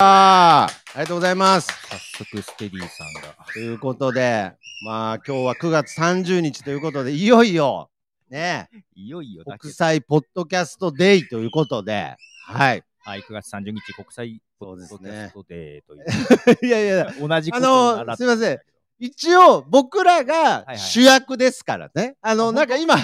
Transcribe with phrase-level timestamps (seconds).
[0.00, 1.68] ありがとうございます。
[1.88, 3.36] 早速ステディさんが。
[3.52, 4.50] ということで、
[4.84, 7.90] まあ今日は9月30日ということで、いよいよ、
[8.28, 12.82] ね、いよいよ国際ポッドキャストデイということで、はい。
[13.04, 16.66] はい、9月30日国際ポッドキャストデーという。
[16.66, 18.58] いやいや、同じこあとを習ってのすいません。
[18.98, 22.16] 一応、僕らがはいはい主役ですからね。
[22.20, 22.96] あの、あなんか今、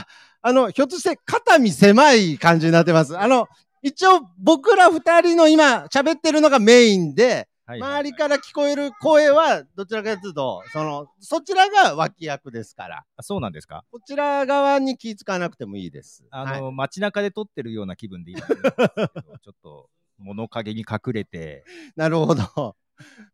[0.43, 3.17] あの、ひょっとして肩身狭い感じになってます。
[3.17, 3.47] あの、
[3.83, 13.85] 一応、僕ら二人の今、喋ってるのがメインで、はい周りから聞こえる声は、どちらかというと、その、そちらが脇役ですから、あそうなんですか？
[13.93, 16.25] こちら側に気ぃ使わなくてもいいです。
[16.33, 18.71] あはいの、街中で撮ってるような気分でいいんですけど
[19.39, 19.89] ちょっと
[20.19, 22.77] 物陰に隠れて、なるほど。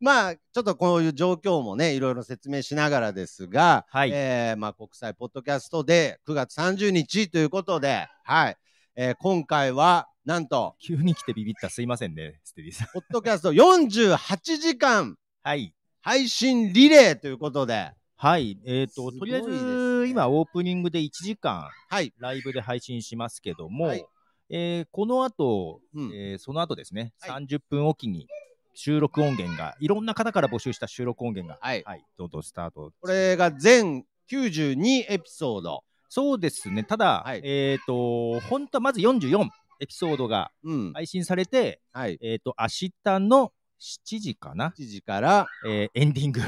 [0.01, 8.57] まあ、ちょっとこういう状況もね、いろいろ説明しながらですが、はいえーまあ、国際ポッドキャストで9月30日ということで、はい。
[8.99, 12.89] えー今回は、なんと、急に来てビビったすいませんね、ステディさん。
[12.95, 15.75] ポッドキャスト48時間はい。
[16.01, 18.59] 配信リレーということで、はい。
[18.65, 22.15] えっ、と、すとりあえず、ね今、オープニングで1時間、はい。
[22.19, 24.07] ライブで配信しますけども、はい
[24.49, 28.29] えーこの後、うんえーその後ですね、はい30分おきに
[28.73, 31.83] 収録音源が、いろんな方から募集した収録音源が、はい。
[31.85, 32.93] はい、どんどんスタート。
[32.99, 35.85] これが全92エピソード。
[36.09, 39.49] そうですね、ただ、はいえっ、と、本当はまず44
[39.81, 40.93] エピソードがうん。
[40.93, 42.19] 配信されて、はい。
[42.23, 42.67] えっ、と、明
[43.05, 46.41] 日の7時かな、1時から、えーエンディング。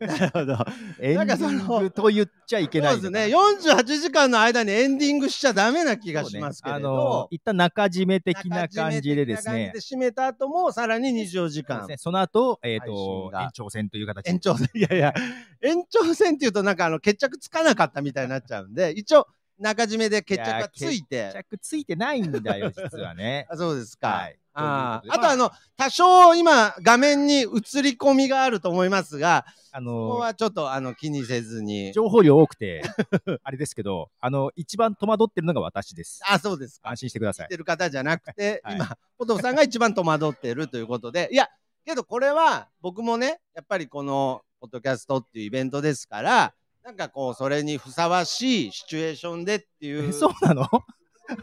[0.00, 0.56] なるほど。
[1.00, 3.06] エンディングと言っちゃいけないそうで。
[3.08, 3.26] すね。
[3.26, 15.14] 48時間の間にエンディングしちゃダメな気がしますけれそうねど、あの一旦中締め的な感じでですね中締めで締めた後もさらに24時間その後、えっ、配信と、が延長戦という形で延長戦いやいや
[15.62, 19.26] 延長戦っていうとなんかあの決着つかなかったみたいになっちゃうんで一応
[19.58, 23.46] 中締めで決着がついて着ついてないんだよ、実はね。
[23.50, 24.38] あそうですか、はい。
[24.60, 27.46] ああとあの多少今画面に映
[27.82, 32.82] り込みがあると思いますがあここのはちょっとあの気にせずに情報量多くて、
[33.44, 36.20] あれですけど、あの、一番戸惑ってるのが私です。
[36.28, 37.46] あそうですか安心してください。
[37.46, 41.48] 知ってる方じゃなくて、はい今、ポトフさんが一番戸惑っているということで、いや、
[41.84, 50.08] けどこれは僕もね、やっぱりこの、ポッドキャストっていうイベントですから、なんかこう、それにふさわしいシチュエーションでっていう。
[50.08, 50.64] えそうなの？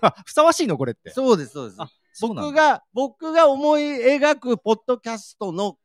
[0.01, 0.77] あ ふさわしいの？
[0.77, 1.11] これって。
[1.11, 1.77] そうです、そうです。
[2.21, 5.77] 僕が、僕が思い描くポッドキャストの、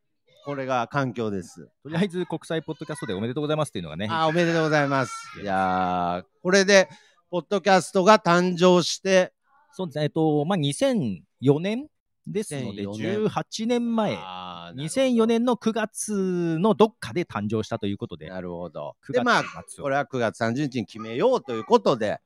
[0.45, 1.69] これが環境です。
[1.83, 4.09] とりあえず国際ポッドキャストでおめでとうございますっていうのがね。
[4.11, 5.13] あ、おめでとうございます。
[5.43, 6.89] いやー、これで、
[7.31, 9.33] ポッドキャストが誕生して、
[9.73, 10.05] そうですね。
[10.05, 11.87] えっと、まあ、2004年
[12.27, 14.17] ですので、2004年18年前。
[14.19, 18.97] あー2004年の9月のどっかで誕生したということで、なるほど。
[19.09, 19.45] 9で、まあ、
[19.81, 22.21] これは9月30日に決めようということで、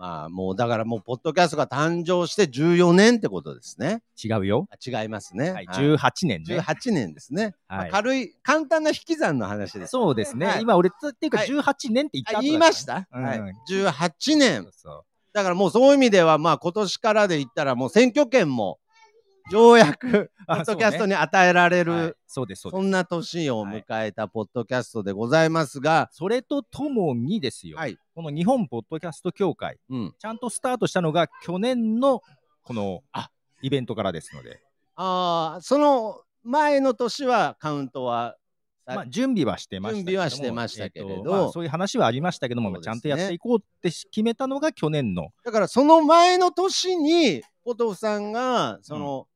[0.00, 4.02] まあ、もうだからもう、ポッドキャストが誕生して14年ってことですね。
[4.24, 4.66] 違うよ。
[4.70, 5.50] あ違いますね。
[5.50, 6.58] はい、はい18年ね。
[6.58, 7.54] 18年ですね。
[7.68, 9.90] まあはい軽い、簡単な引き算の話です。
[9.90, 10.46] そうですね。
[10.46, 13.40] はい今、俺、っていうかはい18年って言った後だからあ言いました、うんはい。
[13.70, 14.72] 18そ年う。
[14.72, 18.79] そうだからもうそういう意味では、まあ今年からで言ったらもう選挙権も、
[19.50, 22.06] ようやく、 ポあッドキャストに与えられはい。
[22.08, 27.98] る、そうです、そんな年を迎えたポッドキャストでございますが、それとともにですよ、はい。
[28.14, 30.14] この日本ポッドキャスト協会、うん。
[30.18, 32.22] ちゃんとスタートしたのが去年の
[32.62, 33.30] このあ。
[33.62, 34.60] イベントからですので、
[34.96, 38.36] ああ、その前の年はカウントは、
[38.86, 41.12] あまあ、準備はしてました準備はしてましたけれど。
[41.12, 42.80] えっとまあそういう話はありましたけども、ね。
[42.80, 49.28] ちゃんとやっていこうってし決めたのが去年の、だからその前の年に、ポトフさんが、その、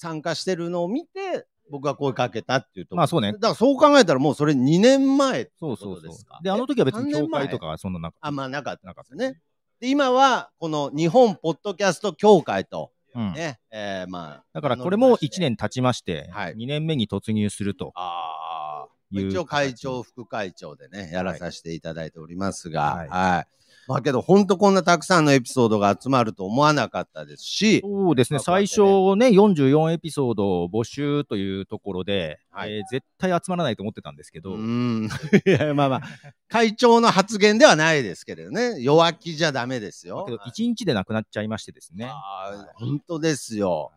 [0.00, 6.34] 参加してるのを見て、僕が声かけたっていうとまあそうねだからそう考えたらもうそれ2年前ってそうことですか？
[6.34, 9.40] そうそうで、あの時は別にえ協会とかはそんななかあんまなかったなかったですね。
[9.80, 14.44] で、今は、この日本ポッドキャスト協会と、うんね、えー、まあ。
[14.52, 18.88] だからこれも1年経ちまして、はい2年目に突入するとああ。
[19.12, 23.59] 一応会形長、副会長でね、やらさせていただいておりますが、はいはい。
[23.86, 35.04] まあけど、本当こんなたくさんのエピソードが集まると思わなかったですし、そうですね、まあこうや最初ね、44エピソード募集というところで、はいえー絶対集まらないと思ってたんですけど、うーん。
[35.46, 36.02] いや、まあまあ、
[36.48, 40.24] 会長の発言ではないですけれどね、弱気じゃダメですよ。
[40.24, 42.06] けど1日でなくなっちゃいましてですね。
[42.10, 43.92] あー本当ですよ。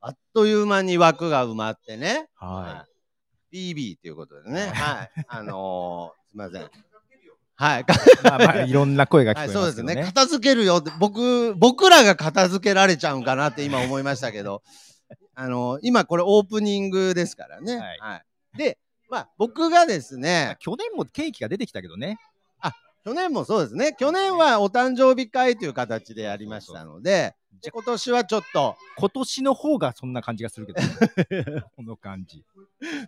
[0.00, 2.28] あっという間に枠が埋まってね。
[2.34, 2.86] は
[3.52, 4.66] BB ということでね。
[4.66, 5.10] はい。
[5.28, 6.93] あのー、すみません。
[7.56, 7.82] はい。
[7.82, 7.84] い。
[8.24, 9.94] まあまあ、 いろんな声が聞こはい、えそうまけどね。
[9.94, 10.12] ですすね。
[10.14, 14.62] 片付けるよって、僕、僕らが片付けられちゃうんかなって今思いましたけど、
[15.36, 17.76] あのー今これオープニングですからね。
[18.00, 18.22] はい
[18.56, 18.78] で、
[19.10, 22.18] まあ僕がですね、去年もケーキが出てきたけどね。
[23.04, 23.94] 去年もそうですね。
[23.98, 32.44] 去年はお誕生日会という形でやりましたので、じゃ今年はちょっと、今年の方がそんな感じがするけど、ね、 この感じ。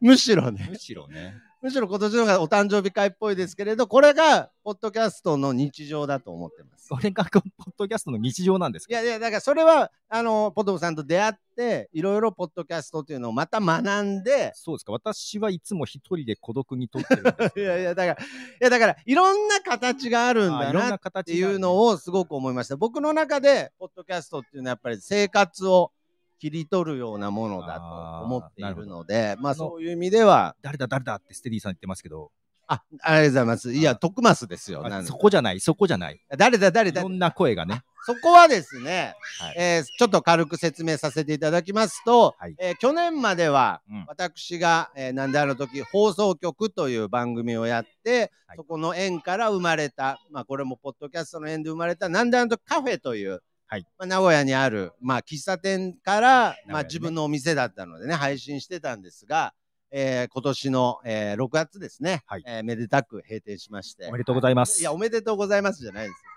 [0.01, 1.35] むしろね、むしろね。
[1.63, 6.89] むしろ今年の方がお誕生日会っぽいですけれど、これが、ポッドキャストの日常だと思ってます。
[6.89, 7.43] これがポッ
[7.77, 8.93] ドキャストの日常なんですか？
[8.95, 14.93] いやいや、だからそれは、あの、ポトフさんと出会って、いろいろポッドキャストというのをまた学んで、そうですか。
[14.93, 18.27] 私はいつも一人で孤独に撮ってるんですいけど やいや、だから、い
[18.61, 22.77] やだから、いろんな形があるんだあいろんななっ形ていうのをすごく思いました。
[22.77, 25.93] 僕の中で、ポッドキャストっていうのはやっぱり生活を
[26.39, 32.31] 切り取るようなものだと思っているので、まあそういう意味では、誰だ誰だってステディさん言ってますけど、
[32.69, 33.73] あ、ありがとうございます。
[33.73, 34.85] いや、徳増ですよ。
[35.05, 36.21] そこじゃない、そこじゃない。
[36.37, 37.11] 誰だ、誰だいろ。
[37.11, 37.83] んな声がね。
[38.05, 53.87] そこはですね、はいえーちょっと軽く説明させていただきますと、はいえー去年までは、うん私が、えーなんであの時放送局という番組をやって、はいそこの縁から生まれた、まあ、これもポッドキャストの縁で生まれたなんであの時カフェという、はい。
[53.99, 59.55] まあ、名古屋にある、まあ、喫茶店から、ねまあ、自分のお店だったのでね配信してたんですが、
[59.91, 62.45] えー今年の、えー6月ですね、はい。
[62.47, 64.07] えーめでたく閉店しまして。
[64.07, 64.81] おめでとうございます。
[64.81, 66.31] いやおめでとうございますじゃないですよ。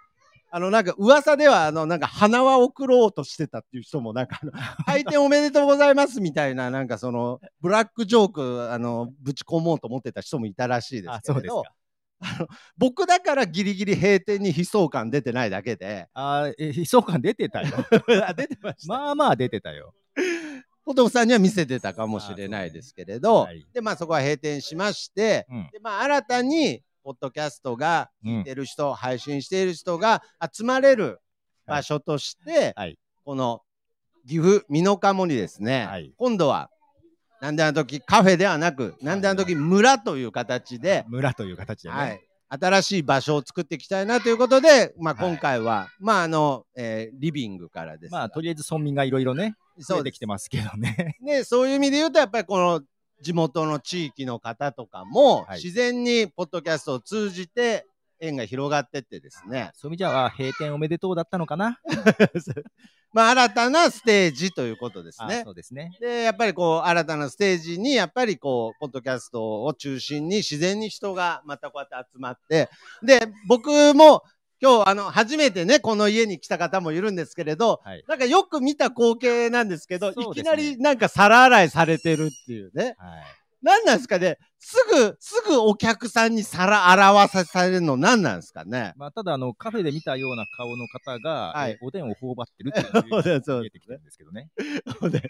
[0.51, 4.39] あのなんか噂ではあのなんか花輪を送ろうとしてたっていう人もなんか
[4.87, 11.33] 開店おめでとうございますみたいななんかそのブラックジョークあのぶち込もうと思ってた人もいたらしいですあ、けれど。
[11.33, 11.78] そうですか。
[12.77, 16.07] 僕だからギリギリ閉店に悲壮感出てないだけで。
[16.13, 17.67] あーえ、悲壮感出てたよ。
[18.27, 19.93] あ出てました、まあまあ出てたよ。
[20.85, 23.65] ポトフさんには見せてたかもしれないですけれど、はい。
[23.73, 25.69] でまあそこは閉店しまして、うん。
[25.71, 31.19] でまあ新たにポッドキャストがうん聞いてる人、配信している人が集まれる
[31.65, 32.97] 場所として、はい。
[33.23, 33.61] この
[34.27, 36.13] 岐阜美濃加茂にですね、はい。
[36.17, 36.69] 今度は
[37.41, 41.95] なんであの時カフェではなく、なんであの時村という形で、村という形でね。
[41.95, 45.31] はい、新しい場所を作っていきたいなということで、まあ、はい。
[45.31, 48.11] 今回は、まああの、えーリビングからです。
[48.11, 50.15] がまあ、とりあえず村民がいろいろね、そうです。
[50.15, 51.15] きてますけどね。
[51.21, 52.81] ね、そういう意味で言うとやっぱりこの
[53.21, 55.63] 地元の地域の方とかも、はい。
[55.63, 57.85] 自然にポッドキャストを通じて
[58.19, 61.79] 縁が広がってってですね そういう意味じゃあ、閉店おめでとうだったのかな？
[63.11, 65.97] まあ新たなステージということですあねそうですね。
[65.99, 72.69] でやっぱりこう新たなステージにやっぱりこうポッドキャストを中心に自然に人がまたこうやって集まって
[73.01, 74.23] で僕も
[74.61, 78.03] 今日あの初めてねこの家に来た方もいるんですけれどはい。
[78.07, 83.23] なんかよく見た光景なんですけどねいきなりなんか皿洗いされてるっていうねはい。
[83.61, 84.37] 何なんですかね？
[84.57, 88.93] すぐ、すぐお客さんに皿洗わさされるの何なんですかね？
[88.97, 91.71] まあ、ただ、あの、カフェで見たような顔の方が、はい。
[91.71, 94.49] えーおでんを頬張ってるっていうそうですそうです見えてきてるんですけどね。
[95.11, 95.29] で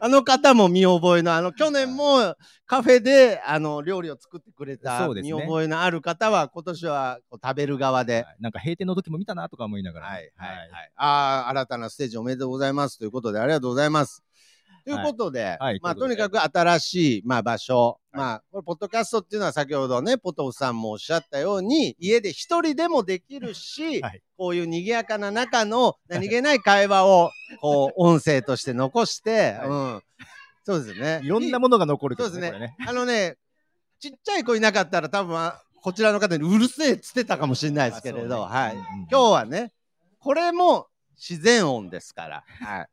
[0.00, 2.36] あの方も見覚えの、あの、去年も
[2.66, 8.36] カフェで、あの、料理を作ってくれた見覚えのある方は、今年はこう食べる側で、はい。
[8.40, 10.06] なんか閉店の時も見たなとか思いながら。
[10.06, 10.92] はい、はい、はい。
[10.96, 14.25] ああ、新たなステージおめでとうございますということで、ありがとうございます。
[14.86, 18.18] ということで、まあ、はいということにかく新しい、まあ、場所、はい。
[18.18, 24.22] まあ、これ、ポッドキャストっていうのは先ほどね、ポトフさんもおっしゃったように、家で一人でもできるし、 はい。
[24.38, 29.68] こういう賑やかな中の 何気ない会話を、こう、音声として残して、 はい。
[29.68, 30.02] うん。
[30.62, 31.20] そうですね。
[31.24, 32.52] いろんなものが残るけそうですね。
[32.52, 32.76] どね。
[32.86, 33.38] あのね、
[33.98, 38.24] ちっちゃい子いなかったら多分、あこちらの方にうるせえっつってたかもしれないですけれど、ね。
[38.26, 39.06] うんうんうん。
[39.08, 39.72] 今日はね、
[40.20, 40.86] これも
[41.16, 42.88] 自然音ですから、はい。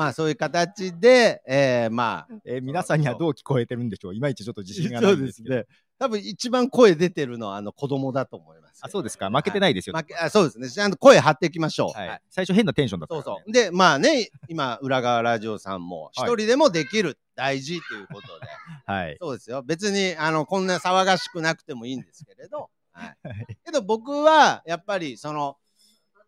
[0.00, 5.54] まあそういう形で、えー、まあ、えー皆さんにはどう聞こえてるんでしょういまいちちょっと自信がなそいうんですけど。
[5.54, 5.76] ですね。
[5.98, 8.80] 多分一番声出てるのはあの子供だと思います。
[8.80, 9.28] あ、そうですか。
[9.28, 9.94] 負けてないですよ。
[9.94, 10.70] 負けあそうですね。
[10.70, 11.98] ちゃんと声張っていきましょう。
[11.98, 12.20] はい。
[12.30, 13.22] 最初変なテンションだったね。
[13.22, 13.52] そうそう。
[13.52, 18.46] で、まあね、今、裏側ラジオさんも、一はい人でもできる、大事ということで、
[18.90, 19.18] はい。
[19.20, 19.62] そうですよ。
[19.62, 23.16] 別に、あの、こんな騒がしくなくてもいいんですけれど、はい。
[23.66, 25.58] けど僕は、やっぱり、その、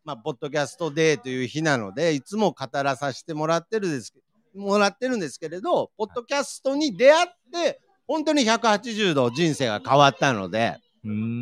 [0.05, 4.13] まあ、ポッドキャストデーという日なので、いつも語らさせてもらってるです、
[4.55, 10.77] もらってるんですけれど、ポッドキャストに出会って、本当に180度人生が変わったので。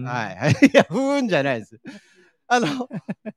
[0.04, 0.66] はい。
[0.68, 1.80] いや、ふーんじゃないです。
[2.52, 2.88] あの、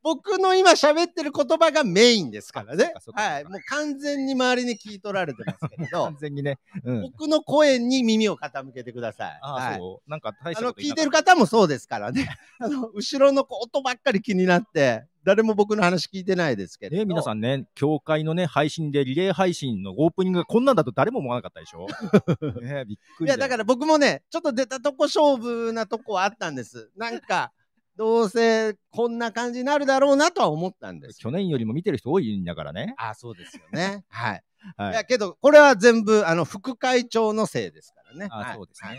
[0.02, 3.44] 僕の今喋ってる言葉がメインですからねはい。
[3.44, 6.58] もう完全に周りに聞い取られてますけれど完、全にね。
[6.82, 7.02] うん。
[7.02, 9.38] 僕の声に耳を傾けてください。
[9.40, 9.78] ああ、はい。
[9.78, 10.10] そう。
[10.10, 12.28] なんか大しあの、たこと聞いてる方もそうですからね。
[12.58, 16.96] あの、後ろの音ばっかり気になって、誰も僕の話聞いてないですけれど。
[16.96, 21.86] ね、皆さんね、教会のね、配信でリレー配信のオープニングがこんなんだと誰も思わなかったでしょ？
[22.60, 23.26] ね、びっくり。
[23.26, 26.90] いや、だからら僕もね、ちょっと出たとこ勝負なとこはあったんです。
[26.96, 27.52] なんか、
[27.96, 31.18] どうせこんな感じになるだろうなとは思ったんです。
[31.18, 32.94] 去年よりも見てる人多いんだからね。
[32.96, 34.04] あ、そうですよね。
[34.10, 34.42] はい。
[34.76, 38.28] はいいや、けど、これは全部、あの、副会長のせいですからね。
[38.30, 38.98] あはいそうですねはい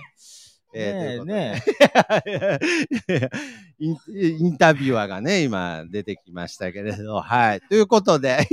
[0.78, 3.30] えーとねいうことで
[3.80, 7.62] インインタビュアーがね、今出てきましたけれど、はい。
[7.62, 8.46] ということで、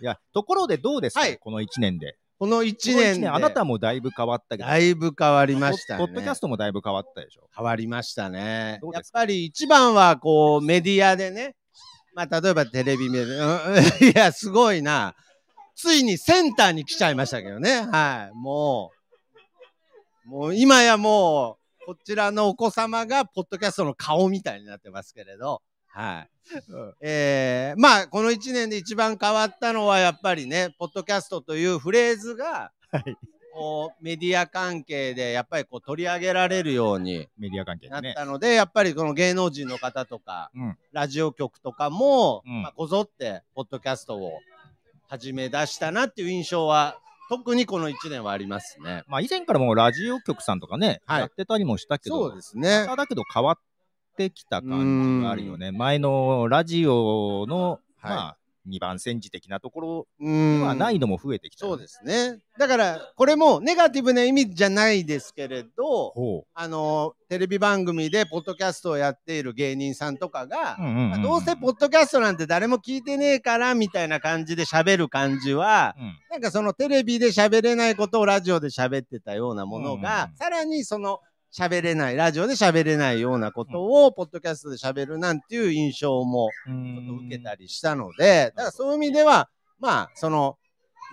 [0.00, 2.16] いや、ところでどうですか、はいこの1年で。
[2.38, 4.68] この1この年で、一あなたもだいぶ変わったけど。
[4.68, 5.98] だいぶ変わりましたね。
[5.98, 7.48] ポッドキャストもだいぶ変わったでしょ。
[7.54, 11.54] 変わりましたねやっぱり一番はこうメディアでね、
[12.14, 13.76] まあ例えばテレビメディア、うん
[14.10, 15.14] いや、すごいな。
[15.76, 17.82] ついにセンターに来ちゃいましたけどね。
[17.82, 18.34] はい。
[18.34, 18.92] も
[20.24, 25.60] う、もう今やもう、こちらのお子様がポッドキャストの顔みたいになってますけれど、
[25.94, 26.28] はい。
[27.00, 33.16] えー、まあこの1年で一番変わったのはやっぱりね、ポッドキャストというフレーズが、はい。
[33.54, 38.00] こうメディア関係でやっぱりこう取り上げられるようにメディア関係な。
[38.00, 44.40] ったので、やっぱりこの芸能人の方とか、うんラジオ局とかも、うんまあ、こぞってポッドキャストを
[45.08, 46.98] 始め出したなっていう印象は
[47.28, 49.04] 特にこの1年はありますね。
[49.06, 52.86] まあ以前からもうラジオ局さんとかね、はいやってたりもしたけど、そうですね。
[52.96, 53.58] だけど変わっ
[54.16, 55.72] てきた感じがあるよね。
[55.72, 58.16] 前のラジオの、はい。
[58.16, 58.36] まあ、
[58.68, 60.60] 2番煎じ的なところうーん。
[60.62, 61.66] は難易度も増えてきた。
[61.66, 62.40] よね、そうですね。
[62.58, 71.10] だから、これもネガティブな意味じゃないですけれど、ほあの、テレビ番組でポッドキャストをやっている芸人さんとかがう。、うんうんうん。
[71.10, 76.18] まあどうせポッドキャストなんて誰も聞いてねえからみたいな感じで喋る感じは、うん。
[76.30, 80.36] なんかそのテレビで喋れないことをラジオで喋ってたようなものが、うん。
[80.36, 81.20] さらにその
[81.56, 90.58] 喋れない、ラジオで喋れないようなことを、ポッドキャストで喋るなんていう印象もうちょっとん受けたりしたので、だからそういう意味では、まあ、その、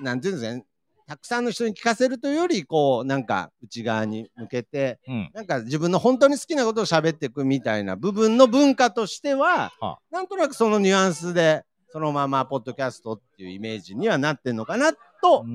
[0.02, 0.66] なんていうんですかね、
[1.06, 5.30] たくさんの人に聞かせるというより、こう、なんか内側に向けて、うん。
[5.34, 9.98] なんか自分の本当に好きなことを喋っていくみたいな部分の文化としては、はあ。
[10.10, 15.46] なんとなくそのニュアンスで、そのままポッドキャストっていうイメージにはなってんのかなと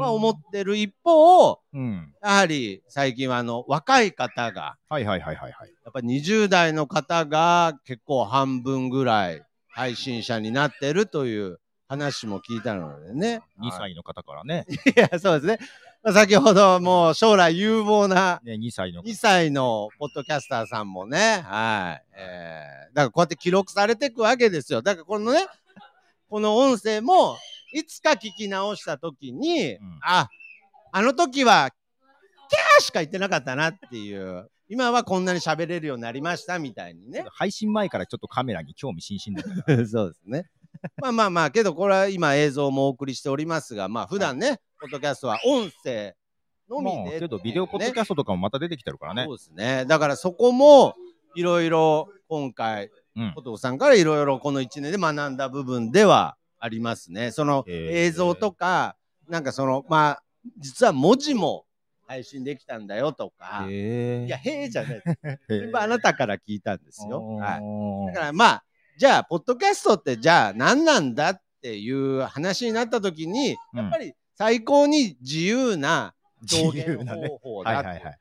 [0.00, 2.14] は思ってる一方、うん。
[2.22, 5.72] やはり最近はあの若い方が、はいはいはいはいはい。
[5.84, 13.42] やっぱ20代の方が結構半分ぐらい配信者になってるという話も聞いたのでね。
[13.60, 14.66] 2歳の方からね。
[14.96, 15.58] いや、そうですね。
[16.02, 22.04] まあ先ほどもう将来有望なね、2歳の方2歳のポッドキャスターさんもね、はい。
[22.16, 24.82] えー、だからこうやって記録されていくわけですよ。
[24.82, 25.46] だからこのね、
[26.28, 27.36] この音声も、
[27.72, 30.28] いつか聞き直したときに、うんあ、
[30.92, 31.70] あの時は、
[32.48, 37.24] キャーしか言ってなかったなっていう、今はこんなに喋れるようになりましたみたいにね。
[37.30, 39.86] 配信前からちょっとカメラに興味津々だった。
[39.86, 40.48] そうですね。
[41.00, 46.14] まあまあまあ、けどこれは今映像もお送りしておりますが、まあ普段ね、ポッドキャストは音声
[46.68, 49.34] のみで、まあけどビデオポッドキャストとかもまた出てきてるからねそ。
[49.34, 49.84] うですね。
[49.86, 50.94] だからそこも、
[51.34, 57.30] いろいろ今回、うんお父さんからいろいろこの1年で学んだ部分ではありますね。
[57.30, 58.96] その映像とか、
[59.28, 60.22] なんかその、まあ、
[60.58, 61.66] 実は文字も
[62.06, 63.66] 配信できたんだよとか。
[63.68, 65.02] いや、へえじゃない。
[65.24, 67.36] へ全部あなたから聞いたんですよ。
[67.36, 68.10] はい。
[68.10, 68.64] いだからまあ、
[68.96, 77.08] じゃあ、ポッドキャストってじゃあ何なんだっていう話になった時に、うんやっぱり最高に自由な自表現。
[77.08, 78.18] 方法だとはいはいはい。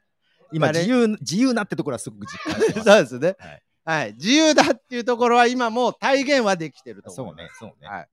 [0.53, 2.83] 今自由自由なってところはすごく実感してます。
[2.89, 3.35] そうですね。
[3.39, 4.13] はいはい。
[4.13, 7.59] 自由だっていうところは今もう体現はできてると思いうます。
[7.59, 7.87] そねそうね。
[7.87, 8.07] はい。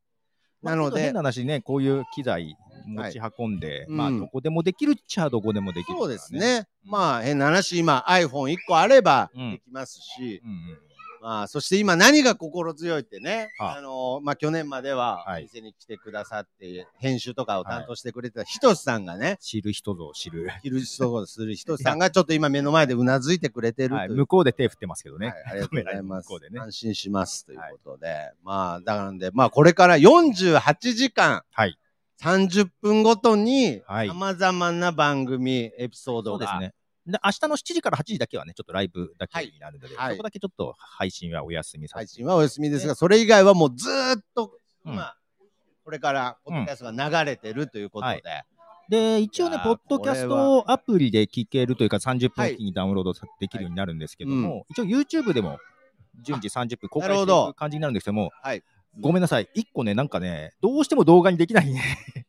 [0.63, 6.35] まあなので変な話ね、こういう機材持ち運んで、まあ、うんどこでもできるっちゃどこでもできる、そうです。
[6.35, 6.67] ね。
[6.85, 10.79] まあ変な話、今 iPhone1 個あればうんできますし、うんうん。
[11.23, 20.51] まあそして今何が心強いってね、はああのまあ去年までははい店に来てくださって、編集とかを担当してくれてたひとしさんがね、知る人ぞ知る。
[20.65, 25.29] いる人をするひとしさんがちょっと今目の前でうなずいてくれてるはい、向こうで手振ってますけどね。
[25.29, 26.27] はい、ありがとうございます。
[26.29, 31.79] 向こうでね安心しますということで、まあ、だからんで、まあ、これから48時間、はい。
[32.21, 36.75] 30分ごとに、はい様々な番組、エピソードが、そうですね。
[37.07, 40.15] で、明日の7時から8時だけはね、ちょっとライブだけになるので、はい。
[40.15, 42.07] そこだけちょっと配信はお休みさせて。
[42.07, 44.53] 配信はお休みですが、それ以外はもうずーっと、
[44.85, 44.93] うん。
[44.93, 45.15] 今、
[45.85, 48.23] これから、ポッドキャストが流れてるということで、はい。
[48.89, 55.59] で、一応ねポッドキャストアプリで聞けるというか、30分おきにダウンロードできるようになるんですけども、は一応 YouTube でも
[56.23, 58.63] 順次30分公開していく感じになるんですけども、はい
[59.01, 61.83] ごめんなさい、一個ね、なんかね、どうしても動画にできないね、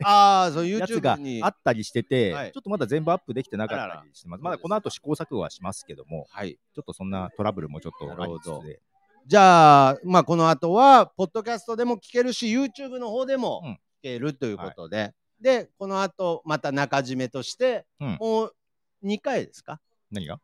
[0.04, 2.52] ああ、そう、 やつがあったりしてて、はい。
[2.54, 4.44] ちょっとまだ全部アップできてなかったりしてます。
[4.44, 6.58] まだこの後試行錯誤はしますけども、はい。
[6.74, 8.80] ちょっとそんなトラブルもちょっとありつつで、
[9.26, 13.74] じゃあ、まあ、この後は、ポッドキャストでも聞けるし、YouTube の方でもうん。
[13.74, 18.18] 聞けるということで、で、この後、また中締めとして、うん。
[18.20, 18.56] もう
[19.04, 19.80] 2回ですか？
[20.12, 20.40] 何が？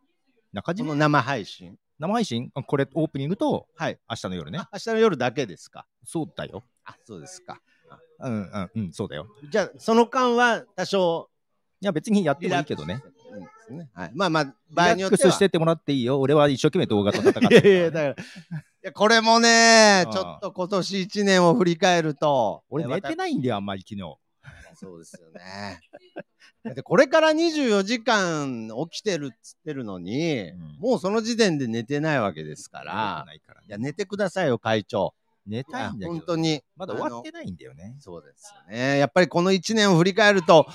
[0.53, 1.77] 中島この生配信。
[1.99, 2.49] 生配信？
[2.55, 3.99] あこれオープニングとはい。
[4.09, 4.69] 明日の夜ねあ。
[4.73, 5.85] 明日の夜だけですか？
[6.05, 6.63] そうだよ。
[6.85, 7.61] あ、そうですか。
[8.21, 9.27] うんうんうん、そうだよ。
[9.49, 11.29] じゃあ、その間は多少
[11.81, 13.01] いや別にやってもいいけどね。
[14.13, 15.19] まあまあ、場リラ合によっては。
[15.19, 16.19] ックスしてってもらっていいよ。
[16.19, 18.11] 俺は一生懸命動画と戦ってるいやいや、だから。
[18.11, 18.15] い
[18.81, 22.63] や、これもねう、んちょっと今年1年を振り返ると。
[22.69, 24.01] 俺寝てないんだよ、あんまり昨日。
[24.79, 25.81] そうですよね。
[26.63, 33.23] だってこれから24時間起きてるっつってるのに、うんもうその時点で寝てないわけですから。
[33.27, 35.13] ないからねいや、寝てくださいよ、会長。
[35.45, 36.11] 寝たいんだけど。
[36.11, 36.63] 本当に。
[36.77, 37.97] まだ終わってないんだよね。
[37.99, 38.97] そうですよね。
[38.97, 40.67] やっぱりこの1年を振り返ると、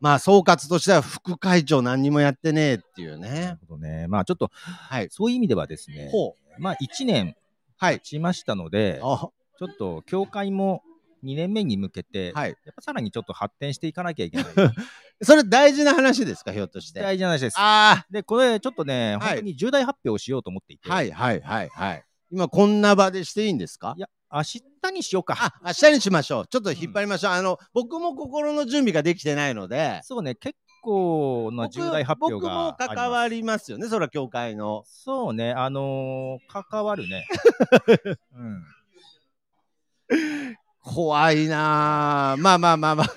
[0.00, 3.66] まあ総括としては副会長何にもやってねえっていうなねる。
[3.68, 4.06] ほどね。
[4.08, 5.08] まあちょっと、はい。
[5.10, 6.10] そういう意味ではですね。
[6.58, 7.36] まあ1年
[7.76, 7.98] はい。
[7.98, 9.28] 経ちましたので、あ
[9.58, 10.82] ちょっと協会も
[11.24, 12.50] 2年目に向けて、はい。
[12.50, 14.46] やっぱさらにちょっと発展していかなきゃいけない。
[15.22, 17.00] それ大事な話ですか、ひょっとして？
[17.00, 17.56] 大事な話です。
[17.58, 22.04] あで、これちょっとね、はい本当に重大発表をしようと思っていて、あ、はいはいはいはい。
[22.30, 23.94] 今こんな場でしていいんですか？
[23.96, 24.62] いや、明日
[24.92, 25.36] にしようか。
[25.38, 26.46] あ、明日にしましょう。
[26.48, 27.32] ちょっと引っ張りましょう。
[27.32, 34.82] あの、僕も心の準備ができてないので、そうね、結構な僕重大発表が僕もあります関わりますよね、それは協会の。
[34.86, 37.26] そうね、あのー関わるね。
[38.34, 38.64] うん。
[40.82, 43.06] 怖いなあまあまあまあまあ。
[43.06, 43.16] そう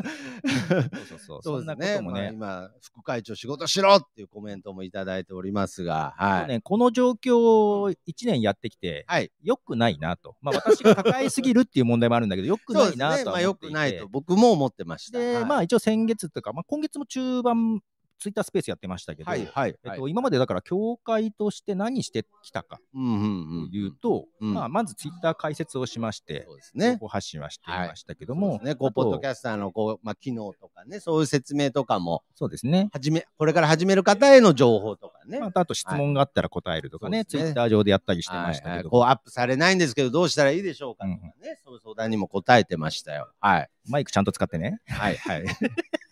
[1.09, 1.41] そうそう。
[1.41, 2.31] そんなこともまあね。
[2.31, 6.47] 今、副会長仕事しろっていうコメントもいただいておりますが、はい。
[6.47, 7.95] ね、この状況を1
[8.25, 9.31] 年やってきて、はい。
[9.43, 10.35] 良くないなと。
[10.41, 12.97] まあ私が抱えすぎるっていう問題もあるんだけど、良くないなね。
[12.97, 13.71] まあ、とは思っていて。
[13.71, 15.17] よくないと僕も思ってました。
[15.17, 17.81] で、はいまあ一応先月というか、まあ今月も中盤、
[18.19, 19.75] ツイッタースペースやってましたけど、はいはいはい。
[19.83, 26.99] えっと、今までだから協会として何してきたかうんうんというと、うんまあまずツイッター解説をしまして、そうですね。
[27.07, 32.89] 発信はしていましたけども、そうですね、こう、あとポッドキャスターの、こう、まあ、機能とかね、そういう説明とかも、そうですね。
[32.91, 35.39] はじめ、これから始める方への情報とかね。
[35.39, 43.29] またあと質問があったら答えるとかね、ツイッター上でやったりしてましたはいはいけど、こうアップされないんですけど、どうしたらいいでしょうかとかね、そういう相談にも答えてましたよ。
[43.39, 43.69] はい。
[43.87, 44.79] マイクちゃんと使ってね。
[44.87, 45.45] はいはい。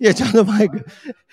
[0.00, 0.84] いや、ちゃんとマイク、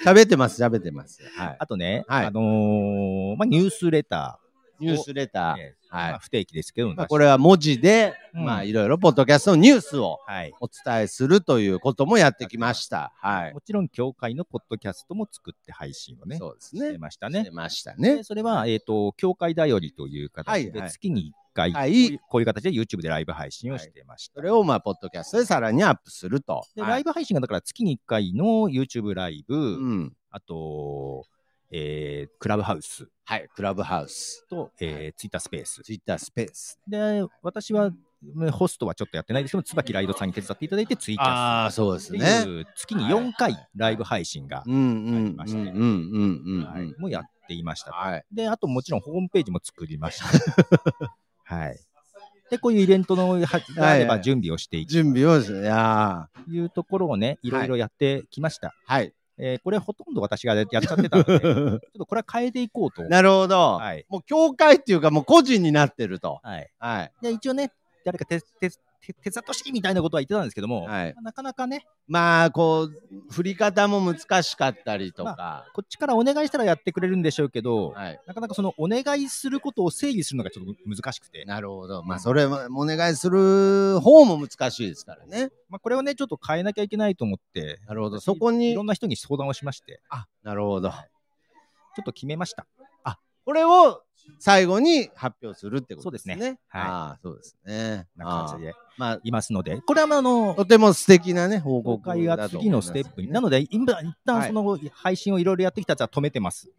[0.03, 1.21] 喋ってます、喋ってます。
[1.35, 1.55] はい。
[1.59, 4.39] あとね、はいあのーまあ、ニュースレタ
[4.79, 5.57] ニュースレター、ー。
[5.57, 10.53] ねはいまあ、不定期ですけど、まあ、これは文字で、うんまあ、いろいろ、ポッドキャストのニュースをはい。
[10.59, 13.13] お伝えするということもやってきました。
[13.21, 13.53] はい。
[13.53, 16.97] もちろん、協会のポッドキャストも作って配信をね、そうですしてね。
[16.97, 17.39] ましたね。
[17.39, 18.23] してましたでね。
[18.23, 24.35] それは、えっ、と、協会だよりという形で月に1回、はいこういう形で YouTube でライブ配信をしてました。
[24.35, 26.65] それを、まあ、ポッドキャストでさらにアップすると。
[26.75, 29.59] で、はいライブ配信がだから月に1回の YouTube ライブ、う
[29.95, 30.13] ん。
[30.29, 31.25] あと、
[31.71, 33.49] えークラブハウスはい。
[33.55, 34.45] クラブハウス。
[34.47, 35.81] と、えー、Twitter スペース。
[35.81, 36.79] ツイッタースペース。
[36.87, 42.65] で、私は、ねホストはちょっとやってないですけど、椿ライドさんに手伝っていただいて、ツイキャスああ、そうですね。
[42.75, 46.65] 月に4回ライブ配信が、うんうんうんありましてうんうんうんうん。
[46.65, 47.91] はいもうやっていました。
[47.91, 48.25] はい。
[48.31, 50.25] で、あともちろんホームページも作りました。
[51.45, 51.79] はい。
[52.49, 55.39] で、こういうイベントのはがあれば準備をしていく準備を。
[55.39, 58.67] いやというところをね、いろいろやってきました。
[58.67, 59.13] ーはい。
[59.37, 63.03] えーこれほとんど私がやっちゃってたので、 ちょっとこれは変えていこうと。
[63.03, 63.73] なるほど。
[63.73, 66.39] はいもう教会っていうかもう個人になってると。
[66.43, 66.69] はい。
[66.79, 67.11] はい。
[67.21, 67.71] で、一応ね、
[68.05, 68.69] 誰か手手
[69.05, 75.65] 手手伝ってほしいみたいなことは言ってたんですけども、はいなかなかね、まあ、こう、振り方も難しかったりとか。
[75.73, 78.19] こっちからお願いしたらやってくれるんでしょうけど、はい。
[78.25, 82.03] なかなかそのお願いすることを整理するのがちょっと難しくて、なるほど。
[82.03, 85.49] まあ、それもお願いする方も難しいですからね。
[85.69, 88.19] まあ、これをね、ちょっと変えなきゃいけないと思って、なるほど。
[88.19, 90.89] そこにいろ、んな人に相談をしまして、あ、なるほど。
[90.89, 90.97] ちょ
[92.01, 92.67] っと決めました。
[93.45, 94.01] これを
[94.39, 96.35] 最後に発表するってことですね。
[96.35, 98.07] そうですねはいああ、そうですね。
[98.15, 106.69] な感じでまあ、いますので、これはまああの、とても素敵なね、報公告開が次のステップに、なので、今一旦その配信をいろいろやってきたやつは止めてます。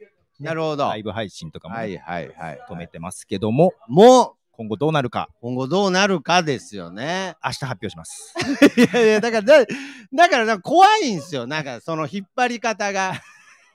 [0.41, 0.85] なるほど。
[0.85, 2.61] ライブ配信とかもねはいはいはい。
[2.69, 7.37] 止めてますけども、もう、今後どうなるか、今後どうなるかですよね。
[7.45, 8.35] 明日発表します。
[8.77, 9.67] いやいや、だから、だ
[10.15, 11.47] だから怖いんですよ。
[11.47, 13.21] なんかその引っ張り方が。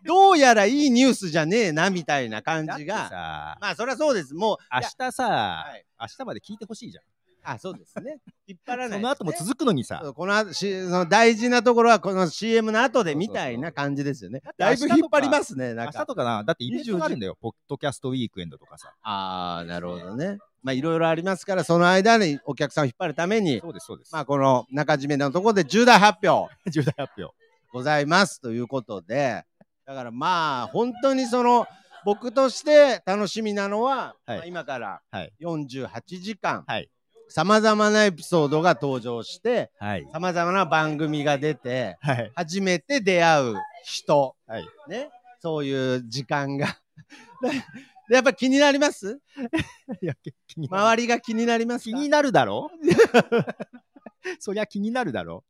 [0.06, 3.10] どうやらいいニュースじゃねえな、みたいな感だってじが。
[3.10, 4.34] さ、まあ、そりゃそうです。
[4.34, 7.04] もう、明日さ、はい明日まで聞いてほしいじゃん。
[7.44, 8.18] あ、そうですね。
[8.48, 14.54] 引っ張らない、その後も続くのにさこの後しその大事なところはこの CM の後でみたいな感じですよねだっ。
[14.54, 15.74] てだいぶ引っ張りますね。
[15.74, 16.00] な明んか。
[16.00, 18.94] 日とかな、だってイベントがあるんだよ、ポッドキャストウィークエンドとかさ。
[19.02, 20.38] ああ、なるほどね。
[20.62, 24.14] まあいろいろありますから、その間にお客さんを引っ張るために、そうです、そうです。
[24.14, 27.34] まあこの中締めのところで重大発表 重大発表。
[27.74, 29.46] ございますということで、
[29.86, 31.68] だからまあ本当にその
[32.06, 35.34] 僕として楽しみなのは、はいまあ今からはい。
[35.42, 35.90] 48
[36.22, 36.90] 時間、はい。
[37.30, 40.08] さまざまなエピソードが登場して、はい。
[40.12, 42.32] さまざまな番組が出て、はい。
[42.36, 44.68] 初めて出会う人、はい。
[44.90, 46.68] ね、そういう時間が。
[48.10, 49.20] でやっぱ気になります？
[50.02, 50.14] いや
[50.48, 51.98] 気になる周りが気になりますか？
[51.98, 52.70] 気になるだろ？
[54.40, 55.44] そりゃ気になるだろ